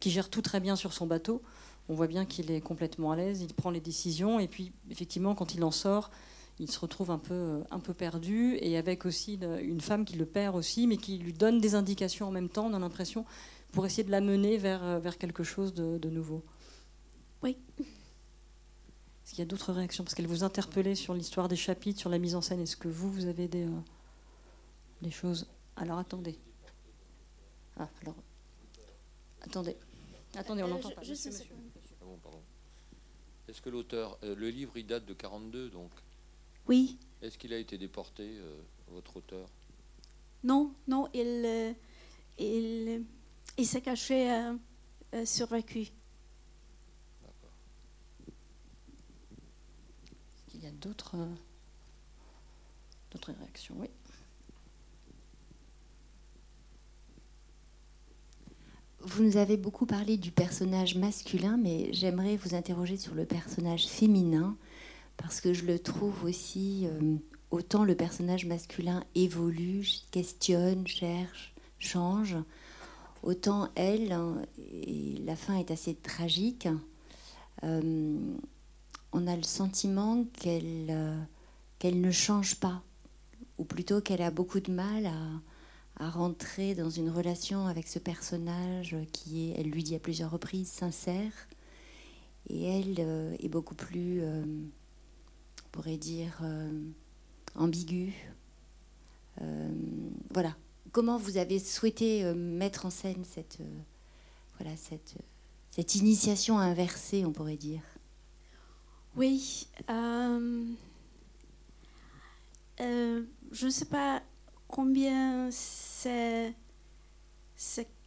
qui 0.00 0.10
gère 0.10 0.28
tout 0.28 0.42
très 0.42 0.60
bien 0.60 0.76
sur 0.76 0.92
son 0.92 1.06
bateau 1.06 1.40
on 1.88 1.94
voit 1.94 2.06
bien 2.06 2.24
qu'il 2.24 2.50
est 2.50 2.60
complètement 2.60 3.12
à 3.12 3.16
l'aise, 3.16 3.42
il 3.42 3.52
prend 3.52 3.70
les 3.70 3.80
décisions, 3.80 4.40
et 4.40 4.48
puis 4.48 4.72
effectivement, 4.90 5.34
quand 5.34 5.54
il 5.54 5.62
en 5.64 5.70
sort, 5.70 6.10
il 6.58 6.70
se 6.70 6.78
retrouve 6.78 7.10
un 7.10 7.18
peu, 7.18 7.62
un 7.70 7.80
peu 7.80 7.92
perdu, 7.92 8.56
et 8.60 8.78
avec 8.78 9.04
aussi 9.04 9.38
une 9.62 9.80
femme 9.80 10.04
qui 10.04 10.16
le 10.16 10.24
perd 10.24 10.56
aussi, 10.56 10.86
mais 10.86 10.96
qui 10.96 11.18
lui 11.18 11.32
donne 11.32 11.60
des 11.60 11.74
indications 11.74 12.28
en 12.28 12.30
même 12.30 12.48
temps, 12.48 12.66
on 12.66 12.74
a 12.74 12.78
l'impression, 12.78 13.24
pour 13.72 13.84
essayer 13.84 14.04
de 14.04 14.10
l'amener 14.10 14.56
vers, 14.56 15.00
vers 15.00 15.18
quelque 15.18 15.42
chose 15.42 15.74
de, 15.74 15.98
de 15.98 16.08
nouveau. 16.08 16.42
Oui. 17.42 17.58
Qu'il 19.34 19.40
y 19.40 19.42
a 19.42 19.46
d'autres 19.46 19.72
réactions 19.72 20.04
Parce 20.04 20.14
qu'elle 20.14 20.28
vous 20.28 20.44
interpellait 20.44 20.94
sur 20.94 21.12
l'histoire 21.12 21.48
des 21.48 21.56
chapitres, 21.56 21.98
sur 21.98 22.08
la 22.08 22.18
mise 22.18 22.36
en 22.36 22.40
scène. 22.40 22.60
Est-ce 22.60 22.76
que 22.76 22.86
vous, 22.86 23.10
vous 23.10 23.26
avez 23.26 23.48
des, 23.48 23.64
euh, 23.64 23.80
des 25.02 25.10
choses? 25.10 25.48
Alors 25.74 25.98
attendez. 25.98 26.38
Ah, 27.76 27.88
alors. 28.02 28.14
Attendez. 29.40 29.76
Attendez, 30.36 30.62
on 30.62 30.68
n'entend 30.68 30.90
euh, 30.90 30.94
pas. 30.94 31.02
Je, 31.02 31.08
je 31.08 31.14
sais, 31.14 31.30
monsieur. 31.30 31.52
Ah 32.00 32.04
bon, 32.04 32.16
pardon. 32.22 32.40
Est-ce 33.48 33.60
que 33.60 33.70
l'auteur, 33.70 34.16
euh, 34.22 34.36
le 34.36 34.50
livre, 34.50 34.76
il 34.76 34.86
date 34.86 35.04
de 35.04 35.14
42, 35.14 35.68
donc? 35.70 35.90
Oui. 36.68 36.96
Est-ce 37.20 37.36
qu'il 37.36 37.52
a 37.52 37.58
été 37.58 37.76
déporté, 37.76 38.36
euh, 38.38 38.62
votre 38.86 39.16
auteur? 39.16 39.48
Non, 40.44 40.72
non, 40.86 41.08
il, 41.12 41.42
euh, 41.44 41.72
il, 42.38 43.04
il 43.58 43.66
s'est 43.66 43.82
caché, 43.82 44.30
euh, 44.32 45.26
survécu. 45.26 45.88
D'accord. 47.20 47.50
Est-ce 50.36 50.52
qu'il 50.52 50.53
y 50.64 50.68
a 50.68 50.72
d'autres 50.72 51.16
euh, 51.16 51.34
d'autres 53.10 53.32
réactions 53.32 53.74
Oui. 53.78 53.88
Vous 59.06 59.22
nous 59.22 59.36
avez 59.36 59.58
beaucoup 59.58 59.84
parlé 59.84 60.16
du 60.16 60.30
personnage 60.30 60.96
masculin, 60.96 61.58
mais 61.58 61.92
j'aimerais 61.92 62.36
vous 62.36 62.54
interroger 62.54 62.96
sur 62.96 63.14
le 63.14 63.26
personnage 63.26 63.86
féminin, 63.86 64.56
parce 65.18 65.42
que 65.42 65.52
je 65.52 65.66
le 65.66 65.78
trouve 65.78 66.24
aussi, 66.24 66.86
euh, 66.86 67.16
autant 67.50 67.84
le 67.84 67.94
personnage 67.94 68.46
masculin 68.46 69.04
évolue, 69.14 69.86
questionne, 70.10 70.86
cherche, 70.86 71.54
change, 71.78 72.36
autant 73.22 73.68
elle, 73.74 74.12
hein, 74.12 74.40
et 74.72 75.18
la 75.26 75.36
fin 75.36 75.56
est 75.56 75.70
assez 75.70 75.94
tragique, 75.94 76.66
euh, 77.62 78.18
on 79.14 79.28
a 79.28 79.36
le 79.36 79.44
sentiment 79.44 80.24
qu'elle 80.40 80.88
euh, 80.90 81.18
qu'elle 81.78 82.00
ne 82.00 82.10
change 82.10 82.56
pas, 82.56 82.82
ou 83.58 83.64
plutôt 83.64 84.00
qu'elle 84.00 84.22
a 84.22 84.30
beaucoup 84.30 84.60
de 84.60 84.72
mal 84.72 85.06
à, 85.06 86.10
rentrer 86.10 86.74
dans 86.74 86.90
une 86.90 87.08
relation 87.08 87.66
avec 87.66 87.86
ce 87.86 88.00
personnage 88.00 88.96
qui 89.12 89.50
est, 89.50 89.60
elle 89.60 89.70
lui 89.70 89.84
dit 89.84 89.94
à 89.94 90.00
plusieurs 90.00 90.32
reprises, 90.32 90.68
sincère, 90.68 91.32
et 92.48 92.64
elle 92.64 92.96
euh, 92.98 93.36
est 93.38 93.48
beaucoup 93.48 93.76
plus, 93.76 94.20
euh, 94.20 94.42
on 94.44 95.68
pourrait 95.70 95.96
dire, 95.96 96.42
ambiguë. 97.54 98.12
Voilà. 100.32 100.56
Comment 100.90 101.16
vous 101.16 101.38
avez 101.38 101.58
souhaité 101.58 102.24
mettre 102.34 102.86
en 102.86 102.90
scène 102.90 103.24
cette, 103.24 103.58
cette 105.70 105.94
initiation 105.94 106.58
inversée, 106.58 107.24
on 107.24 107.32
pourrait 107.32 107.56
dire? 107.56 107.82
Oui. 109.16 109.68
euh, 109.90 110.66
euh, 112.80 113.22
je 113.52 113.66
ne 113.66 113.70
sais 113.70 113.84
pas 113.84 114.22
combien 114.66 115.50
c'est 115.50 116.54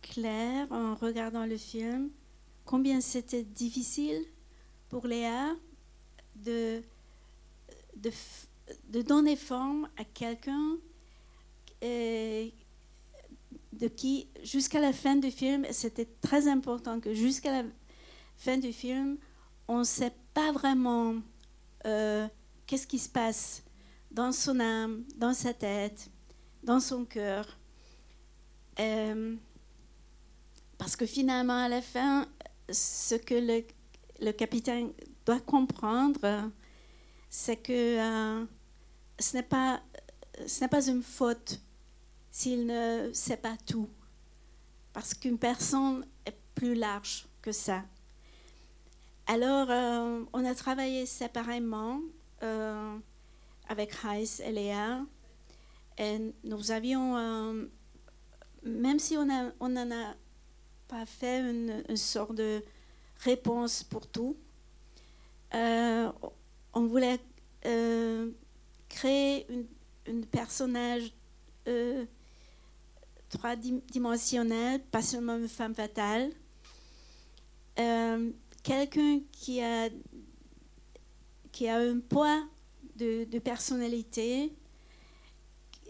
clair 0.01 0.67
en 0.71 0.95
regardant 0.95 1.45
le 1.45 1.57
film, 1.57 2.09
combien 2.65 2.99
c'était 2.99 3.43
difficile 3.43 4.25
pour 4.89 5.07
Léa 5.07 5.55
de 6.35 6.81
donner 9.01 9.37
forme 9.37 9.89
à 9.97 10.03
quelqu'un 10.03 10.77
euh, 11.83 12.49
de 13.73 13.87
qui, 13.87 14.27
jusqu'à 14.43 14.81
la 14.81 14.91
fin 14.91 15.15
du 15.15 15.31
film, 15.31 15.65
c'était 15.71 16.07
très 16.21 16.47
important 16.47 16.99
que 16.99 17.13
jusqu'à 17.13 17.61
la 17.61 17.69
fin 18.35 18.57
du 18.57 18.73
film, 18.73 19.17
on 19.67 19.79
ne 19.79 19.83
sait 19.83 20.13
pas 20.37 20.51
vraiment 20.51 21.15
euh, 21.87 22.27
qu'est-ce 22.67 22.85
qui 22.85 22.99
se 22.99 23.09
passe 23.09 23.63
dans 24.11 24.31
son 24.31 24.59
âme, 24.59 25.03
dans 25.15 25.33
sa 25.33 25.51
tête, 25.51 26.11
dans 26.61 26.79
son 26.79 27.05
cœur. 27.05 27.57
Euh, 28.79 29.35
parce 30.77 30.95
que 30.95 31.07
finalement, 31.07 31.57
à 31.63 31.67
la 31.67 31.81
fin, 31.81 32.27
ce 32.69 33.15
que 33.15 33.63
le, 34.19 34.31
capitaine 34.31 34.91
doit 35.25 35.39
comprendre, 35.39 36.51
c'est 37.31 37.57
que 37.57 37.97
euh, 37.97 38.45
ce 39.17 39.37
n'est 39.37 39.41
pas, 39.41 39.81
ce 40.45 40.61
n'est 40.61 40.67
pas 40.67 40.87
une 40.87 41.01
faute 41.01 41.59
s'il 42.29 42.67
ne 42.67 43.09
sait 43.11 43.37
pas 43.37 43.57
tout. 43.65 43.89
Parce 44.93 45.15
qu'une 45.15 45.39
personne 45.39 46.05
est 46.27 46.37
plus 46.53 46.75
large 46.75 47.25
que 47.41 47.51
ça. 47.51 47.83
Alors, 49.27 49.67
euh, 49.69 50.23
on 50.31 50.45
a 50.45 50.55
travaillé 50.55 51.05
séparément 51.05 51.99
euh, 52.43 52.97
avec 53.67 53.91
Heiss 54.05 54.39
et 54.39 54.51
Léa. 54.51 55.05
Et 55.97 56.33
nous 56.45 56.71
avions, 56.71 57.17
euh, 57.17 57.65
même 58.63 58.99
si 58.99 59.17
on 59.17 59.25
n'en 59.25 59.51
on 59.59 59.75
a 59.75 60.15
pas 60.87 61.05
fait 61.05 61.41
une, 61.41 61.83
une 61.89 61.97
sorte 61.97 62.35
de 62.35 62.63
réponse 63.17 63.83
pour 63.83 64.07
tout, 64.07 64.37
on 65.51 66.85
voulait 66.87 67.19
créer 68.87 69.45
une 70.07 70.25
personnage 70.25 71.11
euh, 71.67 72.05
trois-dimensionnel, 73.29 74.81
pas 74.83 75.01
seulement 75.01 75.35
une 75.37 75.49
femme 75.49 75.75
fatale. 75.75 76.31
Quelqu'un 78.67 79.21
qui 79.31 79.61
a, 79.61 79.87
qui 81.53 81.69
a 81.69 81.77
un 81.77 82.01
poids 82.01 82.43
de, 82.97 83.39
personnalité 83.39 84.51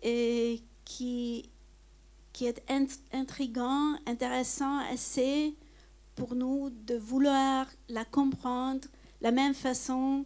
et 0.03 0.61
qui, 0.85 1.49
qui 2.33 2.45
est 2.45 2.63
int- 2.69 2.99
intrigant, 3.13 3.95
intéressant, 4.05 4.77
assez 4.93 5.55
pour 6.13 6.35
nous 6.35 6.69
de 6.69 6.93
vouloir 6.93 7.65
la 7.89 8.05
comprendre 8.05 8.87
la 9.21 9.31
même 9.31 9.55
façon 9.55 10.23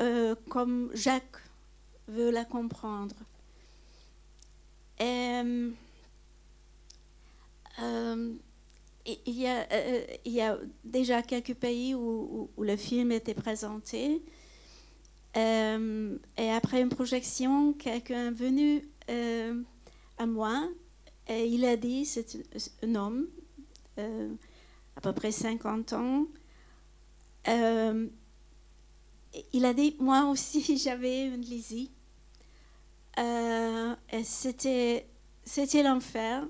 euh, 0.00 0.36
comme 0.48 0.92
Jacques 0.94 1.42
veut 2.06 2.30
la 2.30 2.44
comprendre. 2.44 3.16
Euh, 5.00 5.72
il, 9.06 9.40
y 9.40 9.46
a, 9.46 9.66
euh, 9.72 10.04
il 10.24 10.32
y 10.32 10.40
a 10.40 10.58
déjà 10.84 11.22
quelques 11.22 11.54
pays 11.54 11.94
où, 11.94 12.50
le 12.58 12.76
film 12.76 13.12
était 13.12 13.34
présenté. 13.34 14.22
Euh, 15.36 16.18
et 16.36 16.50
après 16.50 16.82
une 16.82 16.90
projection, 16.90 17.72
quelqu'un 17.72 18.28
est 18.28 18.34
venu 18.34 18.82
euh, 19.10 19.62
à 20.18 20.26
moi 20.26 20.68
et 21.28 21.46
il 21.46 21.64
a 21.64 21.76
dit, 21.76 22.04
c'est 22.04 22.36
un 22.82 22.94
homme, 22.94 23.28
euh, 23.98 24.34
à 24.96 25.00
peu 25.00 25.12
près 25.12 25.32
50 25.32 25.92
ans, 25.94 26.26
euh, 27.48 28.08
il 29.52 29.64
a 29.64 29.74
dit, 29.74 29.96
moi 29.98 30.26
aussi 30.26 30.76
j'avais 30.82 31.26
une 31.26 31.40
Lizzie. 31.40 31.90
Euh, 33.18 33.94
et 34.10 34.24
c'était 34.24 35.06
l'enfer. 35.82 36.46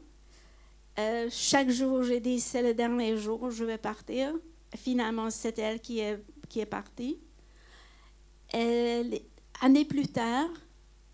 Euh, 0.99 1.29
chaque 1.31 1.71
jour, 1.71 2.03
j'ai 2.03 2.21
dit, 2.21 2.41
c'est 2.41 2.63
le 2.63 2.75
dernier 2.75 3.17
jour, 3.17 3.51
je 3.51 3.65
vais 3.65 3.79
partir. 3.79 4.35
Finalement, 4.77 5.31
c'est 5.31 5.59
elle 5.59 5.81
qui 5.81 6.01
est, 6.01 6.23
qui 6.49 6.61
est 6.61 6.67
partie. 6.67 7.19
Et 8.53 9.23
années 9.61 9.85
plus 9.85 10.09
tard, 10.09 10.51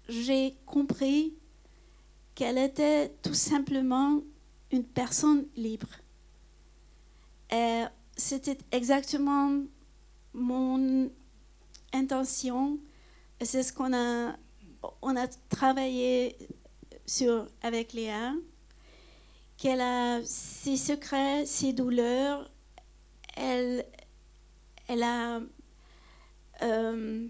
j'ai 0.09 0.57
compris 0.67 1.35
qu'elle 2.35 2.59
était 2.59 3.11
tout 3.23 3.35
simplement 3.35 4.21
une 4.73 4.85
personne 4.85 5.47
libre. 5.57 5.89
Et 7.53 7.85
c'était 8.17 8.59
exactement 8.73 9.63
mon 10.35 11.11
intention. 11.93 12.79
C'est 13.41 13.63
ce 13.63 13.73
qu'on 13.73 13.93
a, 13.95 14.37
on 15.03 15.17
a 15.17 15.29
travaillé 15.49 16.37
sur 17.07 17.47
avec 17.63 17.93
Léa, 17.93 18.35
qu'elle 19.59 19.81
a 19.81 20.25
ses 20.25 20.77
secrets, 20.77 21.45
ses 21.45 21.73
douleurs. 21.75 22.51
Elle, 23.37 23.85
elle 24.87 25.03
a, 25.03 25.41
euh, 26.63 27.27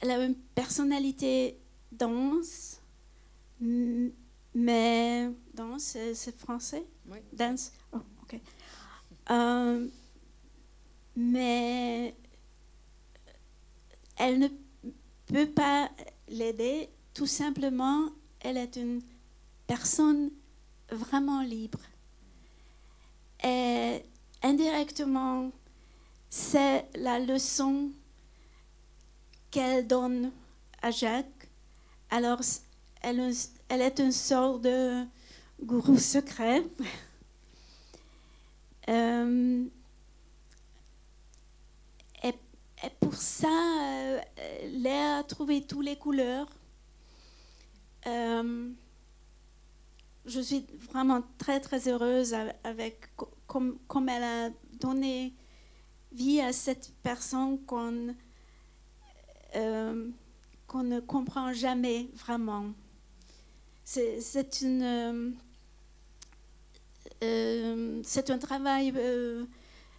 elle 0.00 0.10
a 0.10 0.24
une 0.24 0.34
personnalité 0.34 1.58
dense, 1.92 2.82
mais 3.60 5.30
dense, 5.54 5.82
c'est 5.82 6.14
c'est 6.14 6.36
français? 6.38 6.84
Oui. 7.06 7.18
Dense? 7.32 7.72
Oh, 7.92 7.98
ok. 8.22 8.40
Euh, 9.30 9.88
mais 11.16 12.14
elle 14.16 14.38
ne 14.38 14.48
peut 15.26 15.50
pas 15.50 15.90
l'aider. 16.28 16.88
Tout 17.14 17.26
simplement, 17.26 18.10
elle 18.40 18.56
est 18.56 18.76
une 18.76 19.00
personne 19.68 20.30
vraiment 20.90 21.42
libre. 21.42 21.78
Et 23.44 24.02
indirectement, 24.42 25.52
c'est 26.28 26.88
la 26.96 27.20
leçon 27.20 27.90
qu'elle 29.52 29.86
donne 29.86 30.32
à 30.82 30.90
Jacques. 30.90 31.48
Alors, 32.10 32.40
elle, 33.02 33.20
est 33.82 33.98
une 34.00 34.12
sorte 34.12 34.62
de 34.62 35.04
gourou 35.62 35.96
secret. 35.96 36.64
Euh, 38.90 39.66
et, 42.22 42.28
et 42.28 42.90
pour 43.00 43.14
ça, 43.16 43.48
euh, 43.48 44.18
Léa 44.64 45.18
a 45.18 45.24
trouvé 45.24 45.66
toutes 45.66 45.84
les 45.84 45.96
couleurs. 45.96 46.48
Euh, 48.06 48.70
je 50.26 50.40
suis 50.40 50.66
vraiment 50.92 51.22
très 51.38 51.60
très 51.60 51.88
heureuse 51.88 52.34
avec 52.64 53.14
co- 53.16 53.30
comme, 53.46 53.78
comme 53.88 54.08
elle 54.08 54.22
a 54.22 54.50
donné 54.80 55.34
vie 56.12 56.40
à 56.40 56.52
cette 56.52 56.92
personne 57.02 57.64
qu'on 57.64 58.14
euh, 59.56 60.10
qu'on 60.66 60.82
ne 60.82 61.00
comprend 61.00 61.52
jamais 61.52 62.10
vraiment. 62.14 62.66
C'est 63.84 64.60
une 64.60 64.82
euh, 64.82 65.30
euh, 67.22 68.00
c'est 68.04 68.30
un 68.30 68.38
travail, 68.38 68.92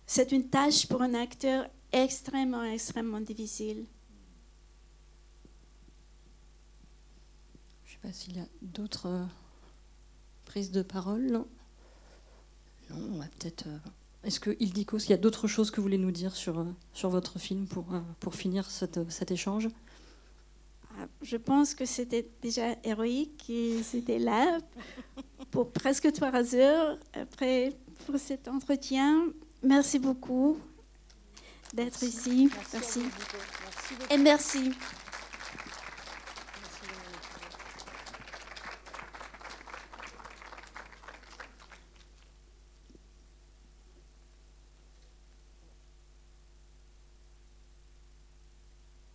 c'est 0.05 0.32
une 0.32 0.47
tâche 0.49 0.88
pour 0.88 1.01
un 1.01 1.13
acteur 1.15 1.67
extrêmement 1.91 2.63
extrêmement 2.63 3.22
difficile. 3.22 3.86
Je 7.86 7.89
ne 7.89 7.93
sais 7.95 7.99
pas 8.01 8.13
s'il 8.13 8.38
y 8.38 8.39
a 8.39 8.47
d'autres 8.61 9.28
prise 10.50 10.72
de 10.72 10.82
parole 10.82 11.28
Non? 11.28 11.47
Non, 12.89 12.97
on 13.14 13.20
va 13.20 13.26
peut-être. 13.38 13.68
euh, 13.68 13.78
Est-ce 14.24 14.39
que 14.39 14.56
Ildiko, 14.60 14.97
il 14.97 15.10
y 15.12 15.14
a 15.14 15.18
d'autres 15.18 15.47
choses 15.47 15.70
que 15.70 15.78
vous 15.78 15.84
voulez 15.84 16.00
nous 16.00 16.12
dire 16.12 16.36
sur, 16.36 16.60
euh, 16.60 16.66
sur 16.93 17.10
votre 17.10 17.38
film 17.39 17.68
pour, 17.68 17.86
euh, 17.93 18.00
pour 18.20 18.34
finir 18.36 18.70
cette- 18.70 19.10
cet 19.12 19.30
échange? 19.32 19.70
Ah, 20.97 21.06
Je 21.22 21.38
pense 21.38 21.76
que 21.76 21.86
c'était 21.86 22.28
déjà 22.41 22.76
héroïque 22.84 23.47
et 23.50 23.84
c'était 23.84 24.18
là 24.20 24.58
pour 25.52 25.72
presque 25.72 26.12
trois 26.14 26.56
heures 26.56 26.97
après 27.14 27.74
pour 28.06 28.18
cet 28.20 28.47
entretien. 28.47 29.28
Merci 29.62 30.00
beaucoup 30.00 30.58
d'être 31.76 32.02
ici. 32.04 32.50
Merci. 32.74 33.02
Et 34.10 34.18
merci 34.18 34.72